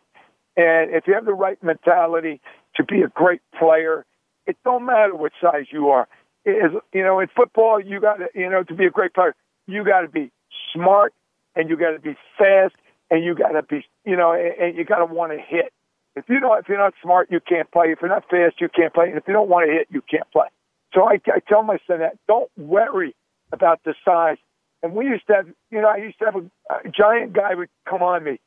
[0.55, 2.41] And if you have the right mentality
[2.75, 4.05] to be a great player,
[4.45, 6.07] it don't matter what size you are.
[6.45, 9.35] Is, you know, in football, you got to, you know, to be a great player,
[9.67, 10.31] you got to be
[10.73, 11.13] smart
[11.55, 12.73] and you got to be fast
[13.11, 15.73] and you got to be, you know, and, and you got to want to hit.
[16.15, 17.87] If you don't, if you're not smart, you can't play.
[17.91, 19.09] If you're not fast, you can't play.
[19.09, 20.47] And if you don't want to hit, you can't play.
[20.93, 23.15] So I, I tell my son that don't worry
[23.51, 24.37] about the size.
[24.81, 27.53] And we used to have, you know, I used to have a, a giant guy
[27.55, 28.39] would come on me,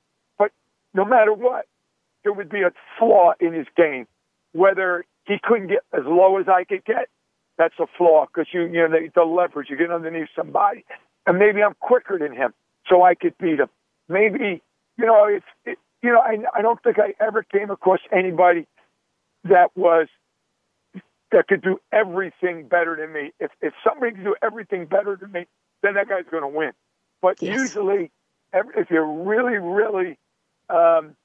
[0.94, 1.66] no matter what,
[2.22, 4.06] there would be a flaw in his game.
[4.52, 7.08] Whether he couldn't get as low as I could get,
[7.56, 10.84] that's a flaw because you, you know, the, the leverage, you get underneath somebody.
[11.26, 12.52] And maybe I'm quicker than him,
[12.88, 13.68] so I could beat him.
[14.08, 14.62] Maybe,
[14.98, 18.66] you know, it's, it, you know, I, I don't think I ever came across anybody
[19.44, 20.08] that was
[21.32, 23.32] that could do everything better than me.
[23.38, 25.46] If if somebody can do everything better than me,
[25.82, 26.72] then that guy's going to win.
[27.22, 27.54] But Yes.
[27.56, 28.10] usually,
[28.52, 30.18] if you're really, really,
[30.70, 31.16] um,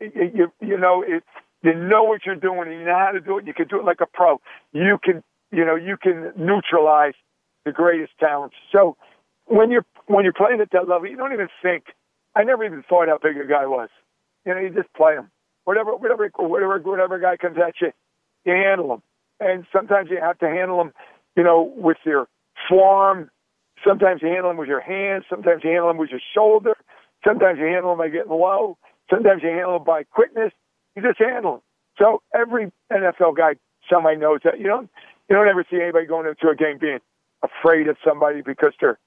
[0.00, 1.26] you, you know, it's
[1.62, 3.46] you know what you're doing and you know how to do it.
[3.46, 4.40] You can do it like a pro.
[4.72, 7.14] You can you know you can neutralize
[7.64, 8.56] the greatest talents.
[8.72, 8.96] So
[9.46, 11.84] when you're when you're playing at that level, you don't even think.
[12.34, 13.90] I never even thought how big a guy was.
[14.46, 15.30] You know, you just play him.
[15.64, 17.92] Whatever, whatever, whatever, whatever guy comes at you,
[18.44, 19.02] you handle him.
[19.38, 20.92] And sometimes you have to handle him,
[21.36, 22.26] you know, with your
[22.68, 23.30] forearm.
[23.86, 25.24] Sometimes you handle him with your hands.
[25.28, 26.76] Sometimes you handle him with your shoulder.
[27.24, 28.78] Sometimes you handle him by getting low.
[29.10, 30.52] Sometimes you handle him by quickness.
[30.96, 31.60] You just handle him.
[31.98, 33.56] So every NFL guy,
[33.90, 34.58] somebody knows that.
[34.58, 34.90] You don't,
[35.28, 37.00] you don't ever see anybody going into a game being
[37.42, 38.98] afraid of somebody because they're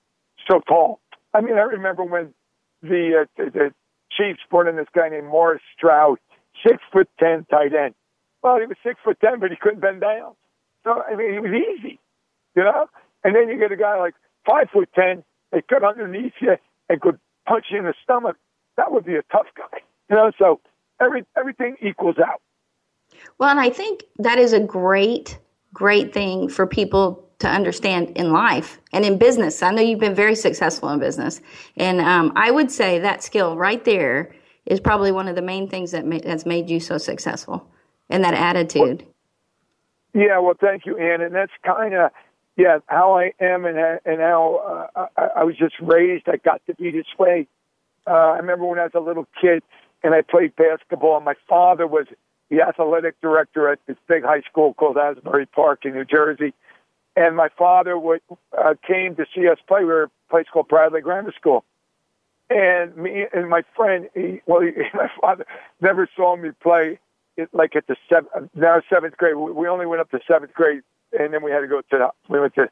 [0.50, 1.00] so tall.
[1.34, 2.34] I mean, I remember when
[2.82, 3.74] the uh, the, the
[4.12, 6.20] Chiefs brought in this guy named Morris Stroud,
[6.66, 7.96] six foot ten tight end.
[8.42, 10.34] Well, he was six foot ten, but he couldn't bend down.
[10.84, 12.00] So I mean, it was easy,
[12.56, 12.88] you know.
[13.24, 14.14] And then you get a guy like
[14.48, 16.56] five foot ten that cut underneath you
[16.90, 18.38] and could punch you in the stomach.
[18.78, 19.80] That would be a tough guy,
[20.10, 20.32] you know.
[20.38, 20.60] So
[21.02, 22.42] every everything equals out.
[23.38, 25.40] Well, and I think that is a great,
[25.74, 29.62] great thing for people to understand in life and in business.
[29.62, 31.42] I know you've been very successful in business,
[31.78, 34.34] and um, I would say that skill right there
[34.66, 37.70] is probably one of the main things that ma- that's made you so successful,
[38.10, 39.06] and that attitude.
[40.14, 42.10] Yeah, well, thank you, Ann, and that's kind of
[42.58, 46.28] yeah how I am and and how uh, I, I was just raised.
[46.28, 47.48] I got to be this way.
[48.08, 49.64] Uh, I remember when I was a little kid
[50.04, 51.16] and I played basketball.
[51.16, 52.06] And my father was
[52.50, 56.54] the athletic director at this big high school called Asbury Park in New Jersey
[57.16, 58.22] and my father would
[58.58, 59.80] uh, came to see us play.
[59.82, 61.64] We were at a place called Bradley Grammar School,
[62.50, 65.46] and me and my friend, he, well, he, my father
[65.82, 67.00] never saw me play.
[67.52, 69.36] Like at the seventh, now seventh grade.
[69.36, 70.82] We only went up to seventh grade,
[71.18, 72.70] and then we had to go to the, we went to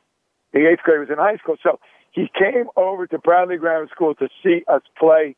[0.53, 1.55] the eighth grade was in high school.
[1.61, 1.79] So
[2.11, 5.35] he came over to Bradley Grammar School to see us play,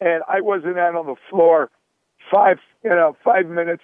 [0.00, 1.70] and I wasn't out on the floor
[2.30, 3.82] five, you know, five minutes.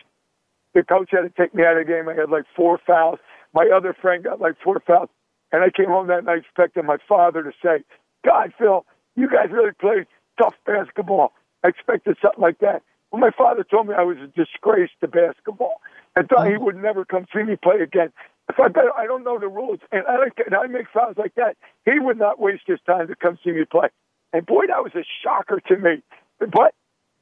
[0.75, 2.09] The coach had to take me out of the game.
[2.09, 3.19] I had like four fouls.
[3.55, 5.11] My other friend got like four fouls.
[5.53, 7.85] And I came home that night expecting my father to say,
[8.25, 10.07] God, Phil, you guys really played
[10.41, 11.33] tough basketball.
[11.63, 12.83] I expected something like that.
[13.13, 15.81] My father told me I was a disgrace to basketball
[16.17, 16.61] and thought he mm.
[16.61, 18.13] would never come see me play again.
[18.49, 21.35] If I bet I don't know the rules and I, and I make fouls like
[21.37, 23.89] that, he would not waste his time to come see me play.
[24.33, 26.03] And boy, that was a shocker to me.
[26.39, 26.75] But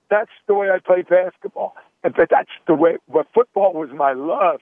[0.08, 1.74] that's the way I played basketball.
[2.02, 2.96] And but that's the way.
[3.12, 4.60] But football was my love.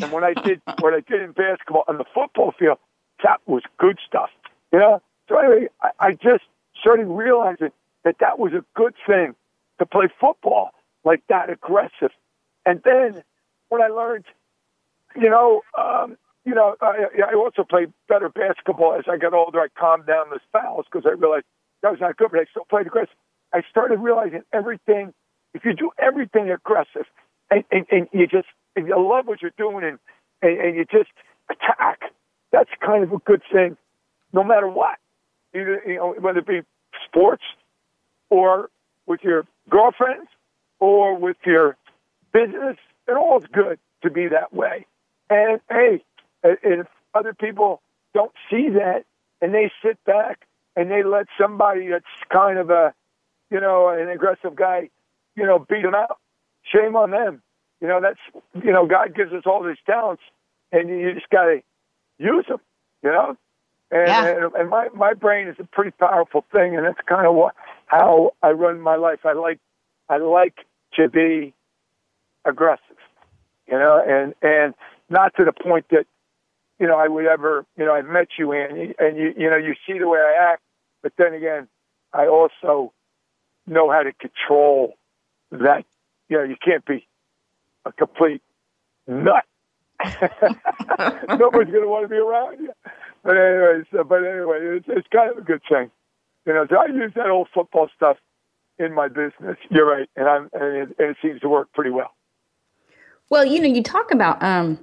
[0.00, 2.78] And when I did what I did in basketball on the football field,
[3.22, 4.30] that was good stuff.
[4.72, 5.02] You know?
[5.28, 6.44] So anyway, I, I just
[6.80, 7.70] started realizing
[8.04, 9.34] that that was a good thing
[9.80, 10.70] to play football
[11.04, 12.12] like that aggressive.
[12.64, 13.22] And then
[13.70, 14.26] when I learned,
[15.16, 19.60] you know, um, you know, I, I also played better basketball as I got older.
[19.60, 21.46] I calmed down the fouls because I realized
[21.82, 23.14] that was not good, but I still played aggressive.
[23.52, 25.12] I started realizing everything.
[25.54, 27.06] If you do everything aggressive,
[27.50, 29.98] and, and, and you just and you love what you're doing and,
[30.42, 31.10] and, and you just
[31.50, 32.00] attack,
[32.52, 33.76] that's kind of a good thing,
[34.32, 34.98] no matter what.
[35.54, 36.60] Either you know whether it be
[37.08, 37.42] sports
[38.28, 38.70] or
[39.06, 40.28] with your girlfriends
[40.78, 41.76] or with your
[42.32, 42.76] business,
[43.08, 44.86] it all is good to be that way.
[45.28, 46.04] And hey,
[46.42, 47.80] if other people
[48.14, 49.04] don't see that
[49.40, 52.94] and they sit back and they let somebody that's kind of a,
[53.50, 54.90] you know, an aggressive guy,
[55.36, 56.18] you know, beat them out,
[56.62, 57.42] shame on them.
[57.80, 58.20] You know, that's,
[58.64, 60.22] you know, God gives us all these talents
[60.72, 61.62] and you just got to
[62.18, 62.60] use them,
[63.02, 63.36] you know?
[63.90, 64.26] And, yeah.
[64.26, 66.76] and, and my, my brain is a pretty powerful thing.
[66.76, 67.54] And that's kind of what,
[67.90, 69.20] how I run my life.
[69.24, 69.58] I like,
[70.08, 70.54] I like
[70.94, 71.52] to be
[72.44, 72.96] aggressive,
[73.66, 74.74] you know, and, and
[75.08, 76.04] not to the point that,
[76.78, 79.56] you know, I would ever, you know, I've met you, Annie, and you, you know,
[79.56, 80.62] you see the way I act,
[81.02, 81.66] but then again,
[82.12, 82.92] I also
[83.66, 84.94] know how to control
[85.50, 85.84] that.
[86.28, 87.06] You know, you can't be
[87.84, 88.42] a complete
[89.08, 89.44] nut.
[91.28, 92.72] Nobody's going to want to be around you.
[93.24, 95.90] But anyways, uh, but anyway, it's, it's kind of a good thing.
[96.46, 98.16] You know, I use that old football stuff
[98.78, 99.56] in my business.
[99.70, 102.14] You're right, and I'm and it, and it seems to work pretty well.
[103.28, 104.78] Well, you know, you talk about um,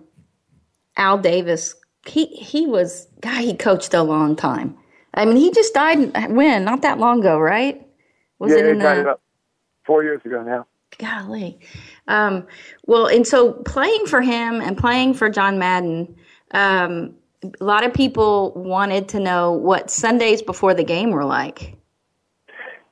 [0.96, 1.76] Al Davis.
[2.06, 3.42] He he was guy.
[3.42, 4.78] He coached a long time.
[5.14, 7.86] I mean, he just died when not that long ago, right?
[8.40, 9.22] Was yeah, it in died the, about
[9.86, 10.68] four years ago now.
[11.00, 11.60] Golly.
[12.08, 12.48] Um,
[12.86, 16.16] well, and so playing for him and playing for John Madden,
[16.52, 17.16] um,
[17.60, 21.76] a lot of people wanted to know what Sundays before the game were like.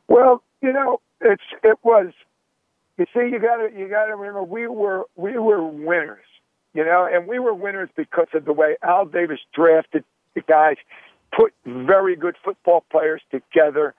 [0.07, 2.11] Well, you know, it's it was.
[2.97, 6.25] You see, you got to you got to remember we were we were winners,
[6.73, 10.03] you know, and we were winners because of the way Al Davis drafted
[10.33, 10.77] the guys,
[11.35, 13.93] put very good football players together,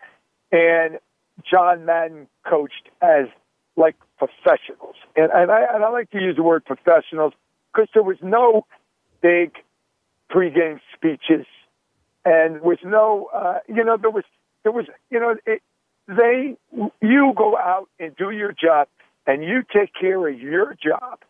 [0.52, 0.98] and
[1.50, 3.26] John Madden coached as
[3.76, 4.96] like professionals.
[5.16, 7.34] And, and, I, and I like to use the word professionals
[7.72, 8.66] because there was no
[9.20, 9.52] big
[10.30, 11.46] pregame speeches
[12.24, 14.24] and with no, uh, you know, there was,
[14.62, 15.62] there was, you know, it,
[16.08, 16.56] they,
[17.00, 18.88] you go out and do your job
[19.26, 21.20] and you take care of your job,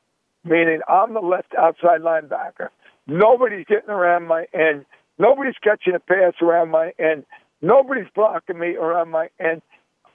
[0.44, 2.68] meaning I'm the left outside linebacker.
[3.06, 4.84] Nobody's getting around my end.
[5.18, 7.24] Nobody's catching a pass around my end.
[7.62, 9.62] Nobody's blocking me around my end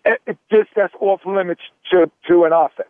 [0.06, 1.62] it just that's off limits
[1.92, 2.90] to, to an offense.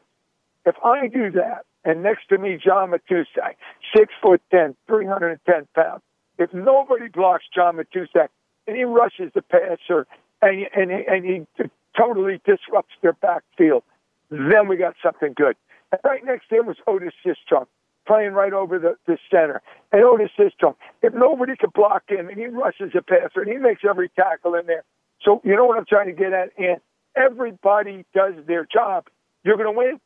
[0.65, 3.55] If I do that, and next to me, John Matuszak,
[3.95, 6.01] six foot ten, 310 pounds,
[6.37, 8.29] if nobody blocks John Matuszak,
[8.67, 10.07] and he rushes the passer,
[10.41, 13.83] and and and he totally disrupts their backfield.
[14.29, 15.55] Then we got something good.
[15.91, 17.67] And right next to him was Otis Sistrunk
[18.07, 19.61] playing right over the, the center.
[19.91, 23.57] And Otis Sistrunk, if nobody can block him, and he rushes the passer, and he
[23.57, 24.83] makes every tackle in there.
[25.21, 26.49] So you know what I'm trying to get at?
[26.57, 26.77] And
[27.15, 29.05] everybody does their job.
[29.43, 29.99] You're going to win.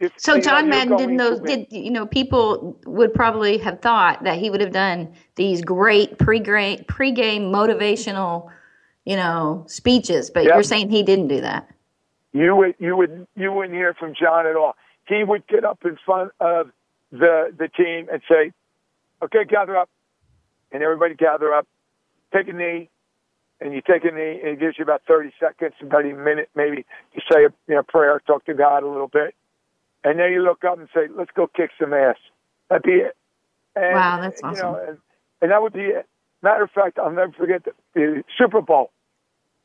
[0.00, 4.24] If, so John know, Madden didn't know did you know people would probably have thought
[4.24, 8.50] that he would have done these great pre-game pre-game motivational
[9.04, 10.54] you know speeches but yep.
[10.54, 11.68] you're saying he didn't do that.
[12.32, 14.74] You would you would you wouldn't hear from John at all.
[15.06, 16.70] He would get up in front of
[17.12, 18.52] the the team and say
[19.22, 19.90] okay gather up.
[20.72, 21.66] And everybody gather up
[22.32, 22.88] take a knee
[23.60, 26.48] and you take a knee and it gives you about 30 seconds about a minute
[26.54, 29.34] maybe to say a you know, prayer talk to God a little bit
[30.04, 32.16] and then you look up and say, "Let's go kick some ass."
[32.68, 33.16] That'd be it.
[33.76, 34.56] And, wow, that's awesome.
[34.56, 34.98] You know, and,
[35.42, 36.06] and that would be it.
[36.42, 38.90] Matter of fact, I'll never forget the, the Super Bowl.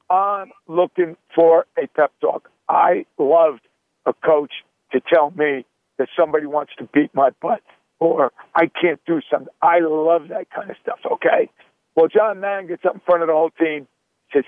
[0.09, 2.49] I'm looking for a pep talk.
[2.67, 3.61] I loved
[4.05, 4.51] a coach
[4.91, 5.65] to tell me
[5.97, 7.61] that somebody wants to beat my butt
[7.99, 9.53] or I can't do something.
[9.61, 10.99] I love that kind of stuff.
[11.09, 11.49] Okay.
[11.95, 13.87] Well, John Madden gets up in front of the whole team,
[14.33, 14.43] says,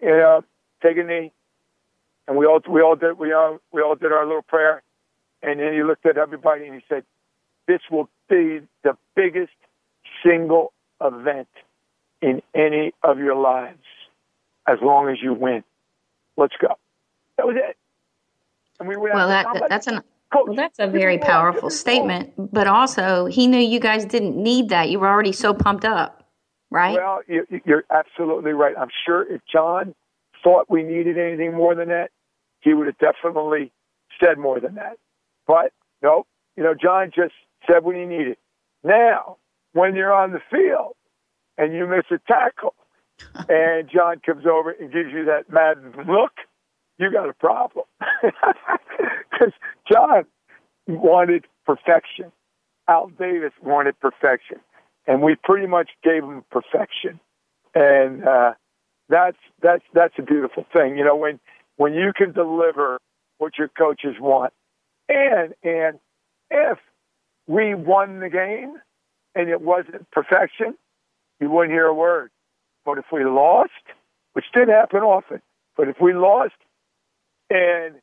[0.00, 0.44] "You know,
[0.82, 1.32] take a knee,"
[2.28, 4.82] and we all we all did we all we all did our little prayer,
[5.42, 7.04] and then he looked at everybody and he said,
[7.66, 9.52] This will be the biggest
[10.24, 11.48] single event
[12.20, 13.82] in any of your lives
[14.66, 15.64] as long as you win.
[16.36, 16.78] Let's go.
[17.36, 17.76] That was it.
[18.78, 23.26] And we went well, that, that's an well, that's a very powerful statement, but also
[23.26, 24.88] he knew you guys didn't need that.
[24.88, 26.24] You were already so pumped up,
[26.70, 26.94] right?
[26.94, 27.20] Well,
[27.66, 28.74] you're absolutely right.
[28.78, 29.94] I'm sure if John
[30.42, 32.10] thought we needed anything more than that,
[32.60, 33.72] he would have definitely
[34.22, 34.96] said more than that.
[35.52, 35.72] But
[36.02, 36.26] nope,
[36.56, 37.34] you know, John just
[37.70, 38.38] said what he needed.
[38.82, 39.36] Now,
[39.74, 40.94] when you're on the field
[41.58, 42.74] and you miss a tackle,
[43.50, 45.76] and John comes over and gives you that mad
[46.08, 46.32] look,
[46.98, 47.84] you got a problem.
[49.30, 49.54] Because
[49.90, 50.24] John
[50.86, 52.30] wanted perfection.
[52.86, 54.58] Al Davis wanted perfection.
[55.06, 57.18] And we pretty much gave him perfection.
[57.74, 58.52] And uh,
[59.08, 60.98] that's that's that's a beautiful thing.
[60.98, 61.40] You know, when
[61.76, 63.00] when you can deliver
[63.38, 64.52] what your coaches want,
[65.08, 65.98] and and
[66.50, 66.78] if
[67.46, 68.74] we won the game
[69.34, 70.74] and it wasn't perfection,
[71.40, 72.30] you wouldn't hear a word.
[72.84, 73.70] But if we lost,
[74.32, 75.40] which did happen often,
[75.76, 76.54] but if we lost
[77.50, 77.94] and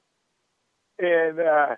[0.98, 1.76] and uh,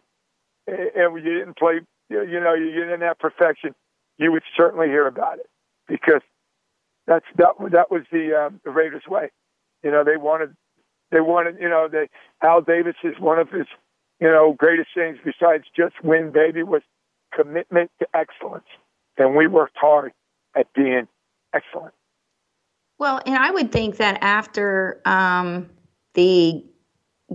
[0.67, 3.75] and you didn't play, you know, you didn't have perfection,
[4.17, 5.49] you would certainly hear about it
[5.87, 6.21] because
[7.07, 9.31] that's that that was the um, the Raiders' way.
[9.83, 10.55] You know, they wanted
[11.11, 12.09] they wanted you know they
[12.43, 13.67] Al Davis is one of his
[14.21, 16.83] you know, greatest things besides just win, baby, was
[17.33, 18.67] commitment to excellence.
[19.17, 20.13] And we worked hard
[20.55, 21.07] at being
[21.53, 21.93] excellent.
[22.99, 25.69] Well, and I would think that after um,
[26.13, 26.63] the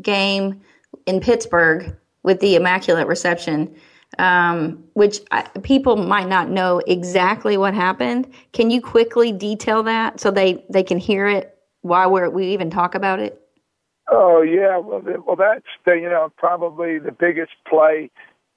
[0.00, 0.60] game
[1.06, 3.74] in Pittsburgh with the Immaculate Reception,
[4.18, 10.20] um, which I, people might not know exactly what happened, can you quickly detail that
[10.20, 13.45] so they, they can hear it Why we're, we even talk about it?
[14.08, 18.10] Oh yeah, well, well, that's the you know probably the biggest play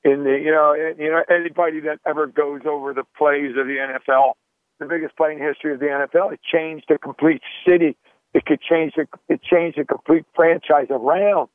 [0.04, 3.78] in the you know you know anybody that ever goes over the plays of the
[3.78, 4.34] NFL,
[4.80, 6.34] the biggest play in history of the NFL.
[6.34, 7.98] It changed a complete city.
[8.34, 11.50] It could change the, it changed a complete franchise around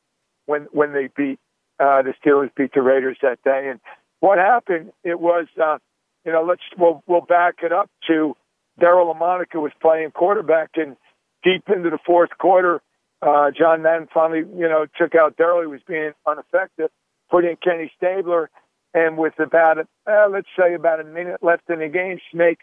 [0.45, 1.39] when when they beat
[1.79, 3.69] uh, the Steelers beat the Raiders that day.
[3.69, 3.79] And
[4.19, 4.91] what happened?
[5.05, 5.77] It was uh,
[6.25, 8.35] you know let's we'll we'll back it up to
[8.81, 10.97] Daryle Lamonica was playing quarterback and
[11.45, 12.81] deep into the fourth quarter
[13.25, 15.61] uh, John Madden finally, you know, took out Daryle.
[15.61, 16.89] He was being ineffective,
[17.29, 18.51] put in Kenny Stabler,
[18.93, 22.59] and with about, uh, let's say, about a minute left in the game, Snake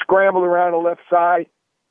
[0.00, 1.46] scrambled around the left side,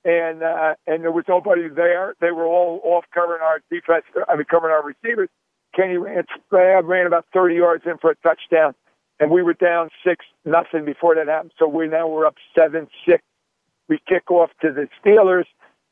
[0.06, 2.16] and uh, and there was nobody there.
[2.22, 4.06] They were all off covering our defense.
[4.30, 5.30] I mean, covering our receivers.
[5.76, 8.76] Kenny ran, ran about 30 yards in for a touchdown,
[9.20, 11.54] and we were down six nothing before that happened.
[11.58, 13.24] So we now we're up seven six.
[13.88, 15.46] We kick off to the Steelers,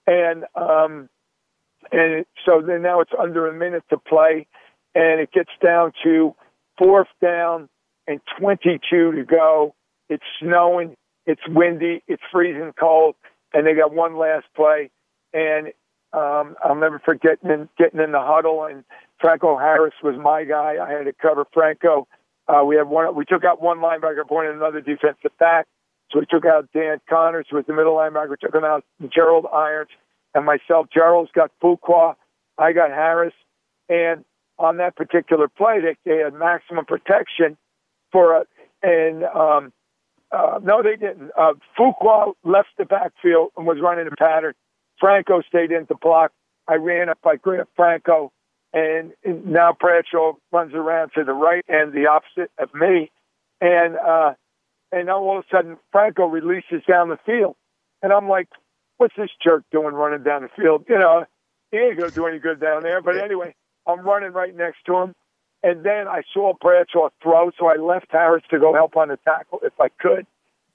[0.06, 1.10] and um,
[1.92, 4.48] and so then now it's under a minute to play,
[4.96, 6.36] and it gets down to
[6.78, 7.70] fourth down
[8.08, 8.80] and 22
[9.12, 9.76] to go.
[10.10, 13.16] It's snowing, it's windy, it's freezing cold,
[13.54, 14.90] and they got one last play.
[15.34, 15.68] And
[16.14, 18.84] um, I'll never forget getting, getting in the huddle, and
[19.20, 20.76] Franco Harris was my guy.
[20.82, 22.08] I had to cover Franco.
[22.48, 23.14] Uh, we had one.
[23.16, 25.68] We took out one linebacker, in another defensive back.
[26.12, 28.32] So we took out Dan Conners, who was the middle linebacker.
[28.32, 28.84] We took him out
[29.14, 29.92] Gerald Irons,
[30.34, 30.88] and myself.
[30.94, 32.16] Gerald's got Fuqua,
[32.58, 33.34] I got Harris,
[33.88, 34.24] and
[34.58, 37.58] on that particular play, they, they had maximum protection
[38.12, 38.44] for a,
[38.84, 39.74] and um,
[40.32, 41.32] uh, no, they didn't.
[41.38, 44.54] Uh, Fuqua left the backfield and was running a pattern,
[45.00, 46.32] Franco stayed in the block.
[46.68, 48.32] I ran up by Grant Franco,
[48.74, 53.12] and now Bradshaw runs around to the right and the opposite of me,
[53.62, 54.34] and uh,
[54.92, 57.56] and all of a sudden Franco releases down the field,
[58.04, 58.50] and I'm like,
[59.00, 60.86] what's this jerk doing running down the field?
[60.88, 61.26] You know,
[61.72, 63.02] he ain't gonna do any good down there.
[63.02, 63.56] But anyway,
[63.88, 65.16] I'm running right next to him,
[65.64, 69.18] and then I saw Bradshaw throw, so I left Harris to go help on the
[69.18, 70.28] tackle if I could.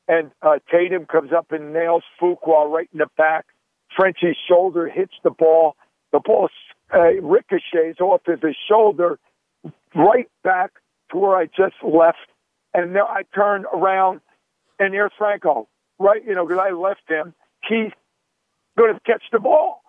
[0.08, 3.46] And uh, Tatum comes up and nails Fuqua right in the back.
[3.96, 5.76] Frenchie's shoulder hits the ball.
[6.12, 6.48] The ball
[6.92, 9.18] uh, ricochets off of his shoulder
[9.94, 10.72] right back
[11.10, 12.18] to where I just left.
[12.72, 14.20] And now I turn around,
[14.78, 15.68] and there's Franco,
[15.98, 16.22] right?
[16.26, 17.34] You know, because I left him.
[17.66, 17.92] He's
[18.76, 19.82] going to catch the ball.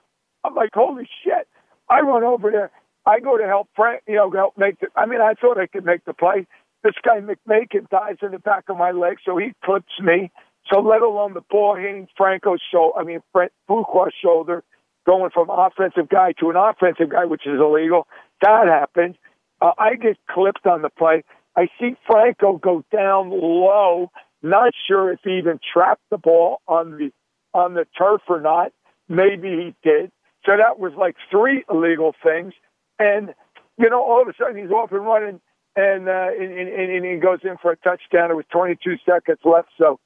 [0.44, 1.48] I'm like, holy shit.
[1.90, 2.72] I run over there.
[3.06, 4.88] I go to help Frank, you know, help make the.
[4.96, 6.48] I mean, I thought I could make the play.
[6.84, 10.32] This guy McMakin dies in the back of my leg, so he clips me.
[10.72, 12.98] So let alone the ball hitting Franco's shoulder.
[13.00, 14.64] I mean, Brent Fuqua's shoulder,
[15.06, 18.08] going from offensive guy to an offensive guy, which is illegal.
[18.42, 19.18] That happened.
[19.62, 21.24] Uh, I get clipped on the play.
[21.56, 24.12] I see Franco go down low.
[24.42, 27.12] Not sure if he even trapped the ball on the
[27.56, 28.74] on the turf or not.
[29.08, 30.12] Maybe he did.
[30.45, 32.53] So that was like three illegal things.
[32.99, 33.34] And,
[33.78, 35.39] you know, all of a sudden he's off and running
[35.76, 38.30] and, uh, and, and, and he goes in for a touchdown.
[38.30, 39.70] It was 22 seconds left.
[39.78, 39.99] So,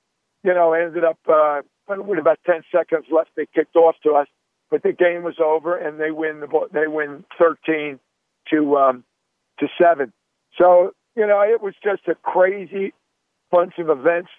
[0.43, 4.27] you know, ended up, uh, with about 10 seconds left, they kicked off to us,
[4.69, 7.99] but the game was over and they win the, they win 13
[8.51, 9.03] to, um,
[9.59, 10.13] to seven.
[10.55, 12.93] So, you know, it was just a crazy
[13.51, 14.29] bunch of events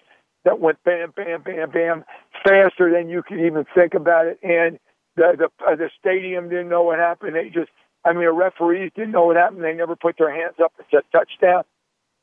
[0.45, 2.05] that went bam, bam, bam, bam,
[2.43, 4.39] faster than you could even think about it.
[4.43, 4.79] And
[5.15, 7.35] the the, uh, the stadium didn't know what happened.
[7.35, 7.71] They just,
[8.05, 9.63] I mean, the referees didn't know what happened.
[9.63, 10.73] They never put their hands up.
[10.79, 11.63] It's a touchdown.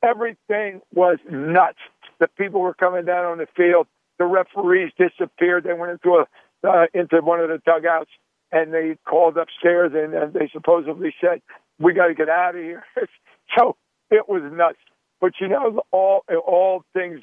[0.03, 1.79] Everything was nuts.
[2.21, 3.87] The people were coming down on the field.
[4.19, 5.64] The referees disappeared.
[5.64, 6.27] They went into a
[6.66, 8.11] uh, into one of the dugouts
[8.51, 11.41] and they called upstairs and, and they supposedly said,
[11.79, 12.85] "We got to get out of here."
[13.57, 13.77] so
[14.11, 14.79] it was nuts.
[15.21, 17.21] But you know, all all things,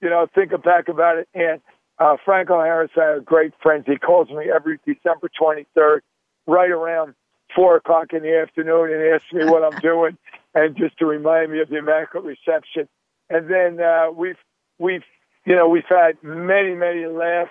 [0.00, 1.28] you know, think back about it.
[1.34, 1.60] And
[1.98, 3.84] uh, Franco Harris, I have great friends.
[3.86, 6.00] He calls me every December 23rd,
[6.46, 7.14] right around
[7.54, 10.18] four o'clock in the afternoon, and asks me what I'm doing,
[10.54, 12.88] and just to remind me of the Immaculate Reception.
[13.30, 14.36] And then uh, we've
[14.78, 15.04] we've
[15.44, 17.50] you know we've had many many laughs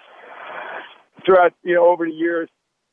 [1.26, 2.50] throughout you know over the years.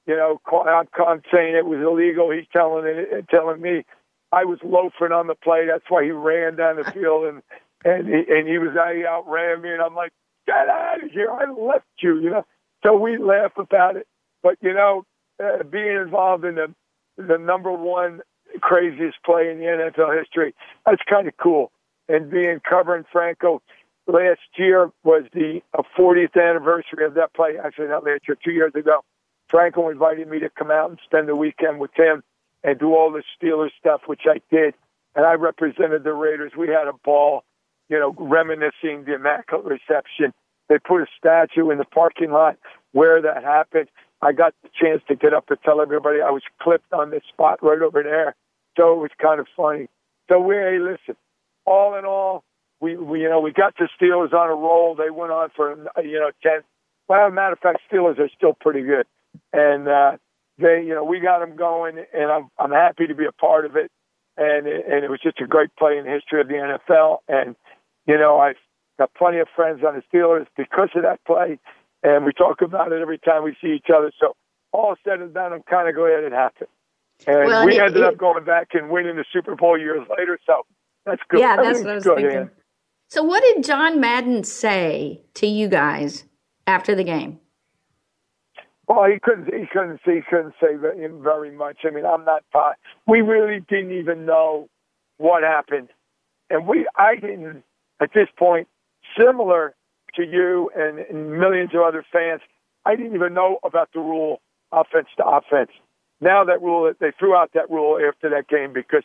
[0.07, 2.30] You know, I'm, I'm saying it was illegal.
[2.30, 3.84] He's telling it, telling me
[4.32, 5.66] I was loafing on the play.
[5.66, 7.42] That's why he ran down the field and
[7.85, 9.72] and he, and he was he outran me.
[9.72, 10.12] And I'm like,
[10.47, 11.30] get out of here!
[11.30, 12.20] I left you.
[12.20, 12.47] You know.
[12.85, 14.07] So we laugh about it.
[14.43, 15.05] But you know,
[15.43, 16.74] uh, being involved in the
[17.16, 18.20] the number one
[18.61, 20.55] craziest play in the NFL history,
[20.85, 21.70] that's kind of cool.
[22.09, 23.62] And being covering Franco
[24.07, 27.57] last year was the uh, 40th anniversary of that play.
[27.62, 29.01] Actually, not last year, two years ago.
[29.49, 32.22] Franco invited me to come out and spend the weekend with him
[32.64, 34.74] and do all the Steelers stuff, which I did.
[35.14, 36.53] And I represented the Raiders.
[36.57, 37.45] We had a ball,
[37.89, 40.33] you know, reminiscing the immaculate reception.
[40.68, 42.57] They put a statue in the parking lot
[42.93, 43.89] where that happened.
[44.20, 47.22] I got the chance to get up and tell everybody I was clipped on this
[47.28, 48.35] spot right over there.
[48.76, 49.89] So it was kind of funny.
[50.30, 51.16] So we, hey, listen,
[51.66, 52.45] all in all,
[52.80, 54.95] we, we, you know, we got the Steelers on a roll.
[54.95, 56.62] They went on for, you know, 10.
[57.09, 59.07] Well, as a matter of fact, Steelers are still pretty good.
[59.53, 60.12] And, uh,
[60.59, 63.64] they, you know, we got them going, and I'm I'm happy to be a part
[63.64, 63.91] of it.
[64.37, 67.18] And it, and it was just a great play in the history of the NFL.
[67.28, 67.57] And
[68.07, 68.57] you know, I've
[68.98, 71.59] got plenty of friends on the Steelers because of that play,
[72.03, 74.12] and we talk about it every time we see each other.
[74.20, 74.34] So
[74.72, 76.68] all said and done, I'm kind of glad it happened.
[77.26, 80.07] And well, we it, ended it, up going back and winning the Super Bowl years
[80.18, 80.38] later.
[80.46, 80.62] So
[81.07, 81.40] that's good.
[81.40, 82.50] Yeah, that's what I was good, thinking.
[83.09, 86.24] So, what did John Madden say to you guys
[86.66, 87.38] after the game?
[88.88, 89.46] Well, he couldn't.
[89.46, 90.00] He couldn't.
[90.05, 91.78] He couldn't say very much.
[91.84, 92.42] I mean, I'm not.
[93.07, 94.68] We really didn't even know
[95.18, 95.88] what happened,
[96.50, 96.86] and we.
[96.96, 97.62] I didn't
[98.03, 98.68] at this point.
[99.18, 99.74] Similar
[100.16, 102.40] to you and, and millions of other fans,
[102.84, 104.40] I didn't even know about the rule
[104.72, 105.70] offense to offense.
[106.20, 109.03] Now that rule, they threw out that rule after that game because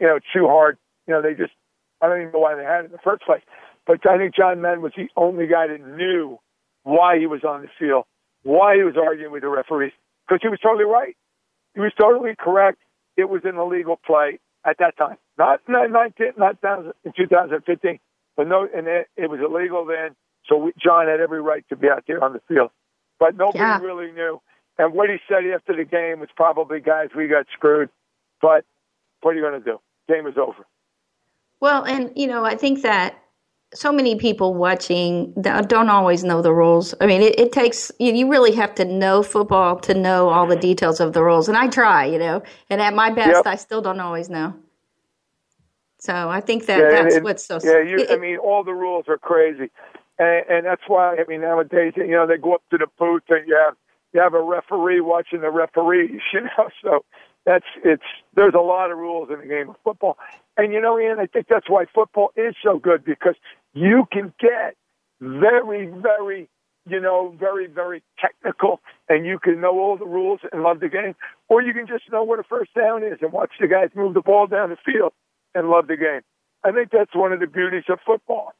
[0.00, 0.78] you know it's too hard.
[1.06, 1.52] You know, they just.
[2.00, 3.42] I don't even know why they had it in the first place.
[3.86, 6.38] But I think John Madden was the only guy that knew
[6.82, 8.04] why he was on the field
[8.44, 9.92] why he was arguing with the referees
[10.28, 11.16] because he was totally right.
[11.74, 12.78] He was totally correct.
[13.16, 16.56] It was an illegal play at that time, not 19, not
[17.04, 17.98] in 2015,
[18.36, 20.14] but no, and it, it was illegal then.
[20.46, 22.70] So we, John had every right to be out there on the field,
[23.18, 23.80] but nobody yeah.
[23.80, 24.40] really knew.
[24.78, 27.88] And what he said after the game was probably, guys, we got screwed.
[28.42, 28.64] But
[29.22, 29.80] what are you going to do?
[30.08, 30.66] Game is over.
[31.60, 33.18] Well, and you know, I think that
[33.74, 36.94] so many people watching don't always know the rules.
[37.00, 40.56] I mean, it, it takes you really have to know football to know all the
[40.56, 42.42] details of the rules, and I try, you know.
[42.70, 43.46] And at my best, yep.
[43.46, 44.54] I still don't always know.
[46.04, 47.58] So I think that yeah, that's what's so.
[47.64, 49.70] Yeah, you, I mean, all the rules are crazy,
[50.18, 53.22] and, and that's why I mean nowadays, you know, they go up to the booth
[53.30, 53.74] and you have
[54.12, 56.68] you have a referee watching the referees, you know.
[56.82, 57.06] So
[57.46, 58.02] that's it's
[58.34, 60.18] there's a lot of rules in the game of football,
[60.58, 63.36] and you know, Ian, I think that's why football is so good because
[63.72, 64.76] you can get
[65.22, 66.50] very, very,
[66.86, 70.90] you know, very, very technical, and you can know all the rules and love the
[70.90, 71.14] game,
[71.48, 74.12] or you can just know what a first down is and watch the guys move
[74.12, 75.14] the ball down the field
[75.54, 76.22] and love the game.
[76.64, 78.52] I think that's one of the beauties of football.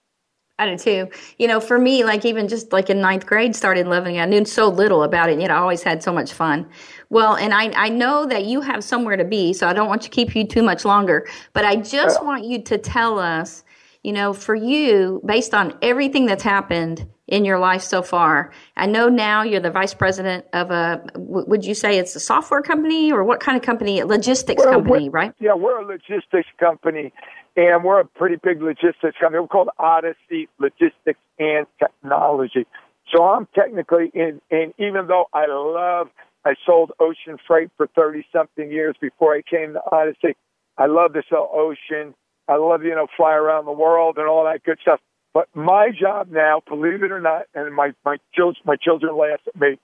[0.58, 1.08] I do too.
[1.38, 4.20] You know, for me, like even just like in ninth grade, started loving it.
[4.20, 6.68] I knew so little about it, yet I always had so much fun.
[7.10, 10.02] Well, and I, I know that you have somewhere to be, so I don't want
[10.02, 11.26] to keep you too much longer.
[11.54, 12.26] But I just yeah.
[12.26, 13.64] want you to tell us,
[14.04, 18.86] you know, for you, based on everything that's happened in your life so far, I
[18.86, 21.02] know now you're the vice president of a.
[21.16, 24.00] Would you say it's a software company or what kind of company?
[24.00, 25.32] A Logistics company, right?
[25.40, 27.12] Yeah, we're a logistics company
[27.56, 29.40] and we're a pretty big logistics company.
[29.40, 32.66] We're called Odyssey Logistics and Technology.
[33.14, 36.08] So I'm technically in, and even though I love,
[36.44, 40.36] I sold ocean freight for 30 something years before I came to Odyssey.
[40.76, 42.14] I love to sell ocean.
[42.48, 45.00] I love, you know, fly around the world and all that good stuff.
[45.32, 49.40] But my job now, believe it or not, and my, my children, my children laugh
[49.46, 49.78] at me.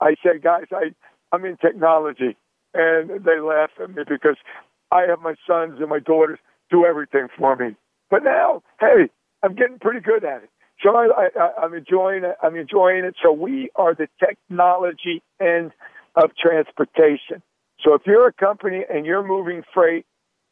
[0.00, 0.94] I say, guys, I,
[1.32, 2.36] I'm in technology.
[2.74, 4.36] And they laugh at me because
[4.90, 6.38] I have my sons and my daughters
[6.70, 7.76] do everything for me.
[8.10, 9.08] But now, hey,
[9.42, 10.50] I'm getting pretty good at it.
[10.82, 12.36] So I, I, I'm enjoying it.
[12.42, 13.14] I'm enjoying it.
[13.22, 15.72] So we are the technology end
[16.16, 17.42] of transportation.
[17.82, 20.04] So if you're a company and you're moving freight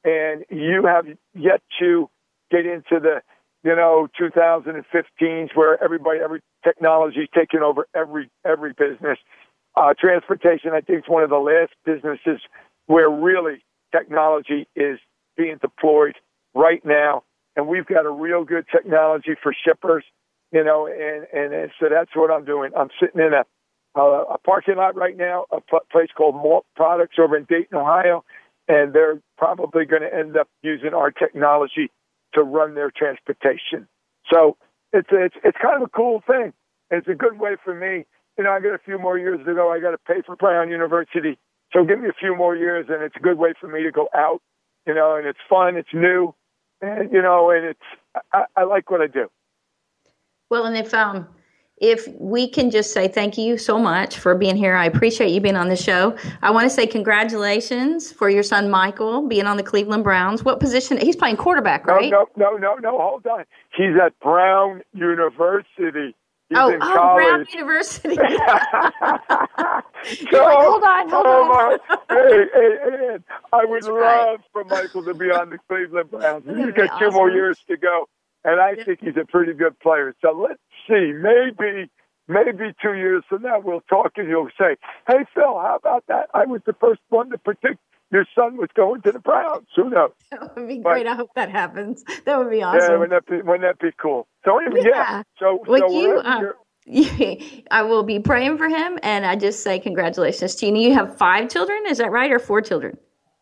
[0.04, 2.08] and you have yet to
[2.50, 3.22] get into the,
[3.62, 9.18] you know, 2015s where everybody, every technology is taking over every every business.
[9.76, 12.40] Uh, transportation, I think, is one of the last businesses
[12.86, 14.98] where really technology is
[15.36, 16.14] being deployed
[16.54, 17.24] right now,
[17.56, 20.04] and we've got a real good technology for shippers,
[20.52, 22.70] you know, and and, and so that's what I'm doing.
[22.76, 23.44] I'm sitting in a
[23.96, 28.24] uh, a parking lot right now, a place called Malt Products over in Dayton, Ohio,
[28.68, 31.90] and they're probably going to end up using our technology
[32.34, 33.86] to run their transportation.
[34.30, 34.56] So
[34.92, 36.52] it's it's it's kind of a cool thing.
[36.90, 38.04] It's a good way for me.
[38.36, 39.70] You know, I got a few more years to go.
[39.70, 41.38] I got to pay for Brown University,
[41.72, 43.92] so give me a few more years, and it's a good way for me to
[43.92, 44.40] go out
[44.86, 46.34] you know, and it's fun, it's new,
[46.80, 49.28] and you know, and it's I, I like what I do.
[50.50, 51.28] Well, and if um
[51.78, 54.74] if we can just say thank you so much for being here.
[54.74, 56.16] I appreciate you being on the show.
[56.42, 60.44] I want to say congratulations for your son Michael being on the Cleveland Browns.
[60.44, 60.98] What position?
[60.98, 62.10] He's playing quarterback, right?
[62.10, 62.98] No, no, no, no, no.
[62.98, 63.44] Hold on.
[63.76, 66.14] He's at Brown University.
[66.48, 68.14] He's oh, oh, Brown University.
[68.16, 68.32] so, like,
[70.30, 71.78] hold on, hold on.
[71.88, 73.16] Uh, hey, hey, hey,
[73.52, 74.38] I would That's love right.
[74.52, 76.44] for Michael to be on the Cleveland Browns.
[76.46, 78.08] He's got two more years to go,
[78.44, 78.84] and I yeah.
[78.84, 80.14] think he's a pretty good player.
[80.20, 81.12] So let's see.
[81.12, 81.90] Maybe,
[82.28, 84.76] maybe two years from now, we'll talk and you'll say,
[85.06, 86.28] "Hey, Phil, how about that?
[86.34, 87.80] I was the first one to predict
[88.14, 89.66] your son was going to the Browns.
[89.74, 90.12] Who knows?
[90.30, 91.04] That would be great.
[91.04, 92.04] But, I hope that happens.
[92.26, 92.92] That would be awesome.
[92.92, 94.26] Yeah, wouldn't that be, wouldn't that be cool?
[94.44, 94.82] So yeah.
[94.84, 95.22] yeah.
[95.38, 96.52] So, so you, uh,
[97.70, 100.76] I will be praying for him, and I just say congratulations to you.
[100.76, 102.96] You have five children, is that right, or four children?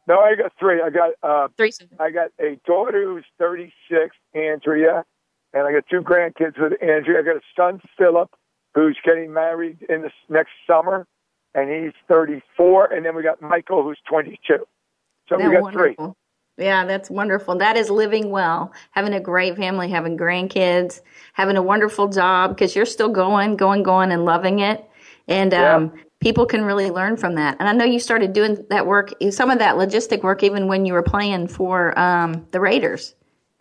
[0.09, 0.81] No, I got three.
[0.83, 1.73] I got uh, three.
[2.01, 5.05] I got a daughter who's 36, Andrea,
[5.53, 7.21] and I got two grandkids with Andrea.
[7.21, 8.31] I got a son, Philip,
[8.75, 11.07] who's getting married in the next summer,
[11.55, 12.93] and he's 34.
[12.93, 14.67] And then we got Michael, who's 22.
[15.29, 16.15] So we got wonderful.
[16.57, 16.65] three.
[16.65, 17.57] Yeah, that's wonderful.
[17.57, 21.01] That is living well, having a great family, having grandkids,
[21.33, 24.87] having a wonderful job because you're still going, going, going, and loving it.
[25.29, 25.77] And yeah.
[25.77, 27.57] um, people can really learn from that.
[27.59, 30.85] And I know you started doing that work, some of that logistic work, even when
[30.85, 33.15] you were playing for um, the Raiders.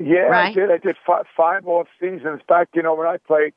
[0.04, 0.52] Yeah, right?
[0.52, 0.72] I did.
[0.72, 2.70] I did five, five off seasons back.
[2.74, 3.54] You know when I played.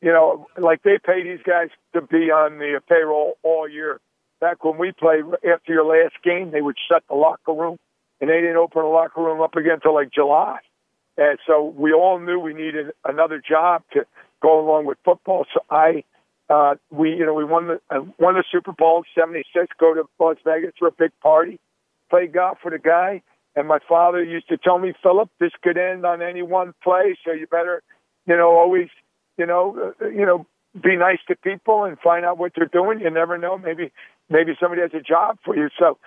[0.00, 4.00] You know, like they pay these guys to be on the payroll all year.
[4.40, 7.78] Back when we played, after your last game, they would shut the locker room
[8.20, 10.58] and they didn't open the locker room up again until like July.
[11.16, 14.06] And so we all knew we needed another job to
[14.40, 15.46] go along with football.
[15.52, 16.04] So I,
[16.48, 19.66] uh, we, you know, we won the uh, won the Super Bowl '76.
[19.78, 21.58] Go to Las Vegas for a big party,
[22.08, 23.22] play golf with a guy.
[23.58, 27.18] And my father used to tell me, Philip, this could end on any one play,
[27.24, 27.82] so you better,
[28.24, 28.86] you know, always,
[29.36, 30.46] you know, uh, you know,
[30.80, 33.00] be nice to people and find out what they're doing.
[33.00, 33.58] You never know.
[33.58, 33.90] Maybe,
[34.30, 35.70] maybe somebody has a job for you.
[35.76, 35.98] So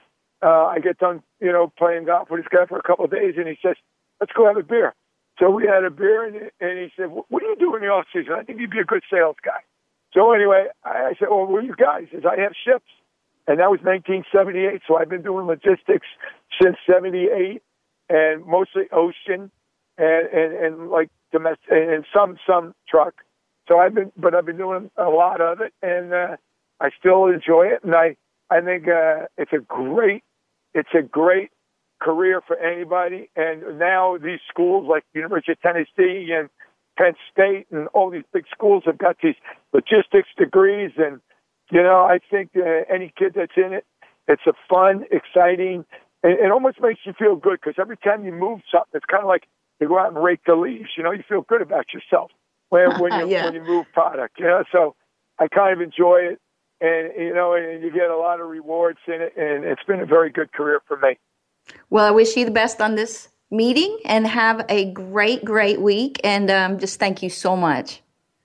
[0.42, 3.12] uh, I get done, you know, playing golf with this guy for a couple of
[3.12, 3.76] days, and he says,
[4.22, 4.94] "Let's go have a beer."
[5.38, 7.90] So we had a beer, and, and he said, "What do you do in the
[7.90, 8.32] off season?
[8.32, 9.60] I think you'd be a good sales guy."
[10.14, 12.88] So anyway, I said, "Well, what are you guys?" He says, "I have ships,"
[13.52, 14.82] and that was 1978.
[14.88, 16.08] So I've been doing logistics
[16.62, 17.62] since '78,
[18.10, 19.52] and mostly ocean,
[19.98, 23.16] and and, and like domestic, and some some truck.
[23.68, 26.38] So I've been, but I've been doing a lot of it, and uh,
[26.80, 28.16] I still enjoy it, and I
[28.50, 30.24] I think uh, it's a great
[30.74, 31.52] it's a great
[32.00, 33.30] career for anybody.
[33.36, 36.50] And now these schools like University of Tennessee and
[36.98, 39.36] Penn State and all these big schools have got these
[39.74, 40.92] logistics degrees.
[40.98, 41.20] And,
[41.72, 43.86] you know, I think uh, any kid that's in it,
[44.28, 45.86] it's a fun, exciting,
[46.24, 49.24] and it almost makes you feel good because every time you move something, it's kind
[49.24, 49.48] of like
[49.80, 50.90] you go out and rake the leaves.
[50.96, 52.32] You know, you feel good about yourself
[52.70, 53.46] when, when you yeah.
[53.46, 54.40] when you move product.
[54.40, 54.96] You know, so
[55.40, 56.40] I kind of enjoy it,
[56.80, 60.00] and you know, and you get a lot of rewards in it, and it's been
[60.00, 61.18] a very good career for me.
[61.90, 66.20] Well, I wish you the best on this meeting and have a great, great week.
[66.24, 68.02] And um, just thank you so much.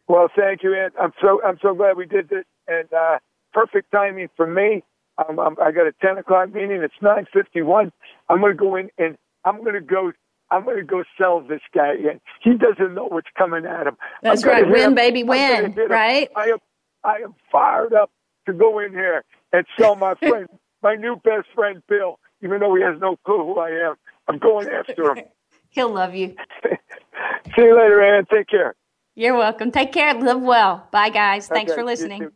[0.09, 0.91] Well, thank you, Ann.
[1.01, 3.19] I'm so I'm so glad we did this, and uh,
[3.53, 4.83] perfect timing for me.
[5.19, 6.83] I'm, I'm, I got a 10 o'clock meeting.
[6.83, 7.91] It's 9:51.
[8.29, 10.13] I'm going to go in and I'm going to go.
[10.51, 11.95] I'm going to go sell this guy.
[11.95, 13.97] And he doesn't know what's coming at him.
[14.23, 14.69] That's right.
[14.69, 14.95] Win, him.
[14.95, 15.75] baby, win.
[15.89, 16.29] Right?
[16.37, 16.59] I am.
[17.03, 18.11] I am fired up
[18.47, 20.49] to go in here and sell my friend,
[20.83, 22.19] my new best friend, Bill.
[22.43, 23.95] Even though he has no clue who I am,
[24.29, 25.25] I'm going after him.
[25.71, 26.35] He'll love you.
[26.65, 28.27] See you later, Ann.
[28.33, 28.75] Take care.
[29.15, 29.71] You're welcome.
[29.71, 30.13] Take care.
[30.15, 30.89] Live well.
[30.91, 31.49] Bye, guys.
[31.49, 32.31] Thanks Okay, for listening.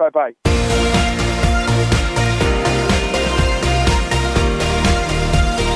[0.00, 0.32] Bye bye.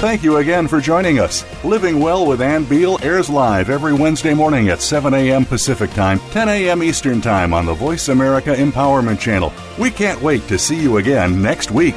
[0.00, 1.44] Thank you again for joining us.
[1.64, 5.44] Living Well with Ann Beal airs live every Wednesday morning at 7 a.m.
[5.44, 6.82] Pacific Time, 10 a.m.
[6.82, 9.52] Eastern Time on the Voice America Empowerment Channel.
[9.78, 11.96] We can't wait to see you again next week.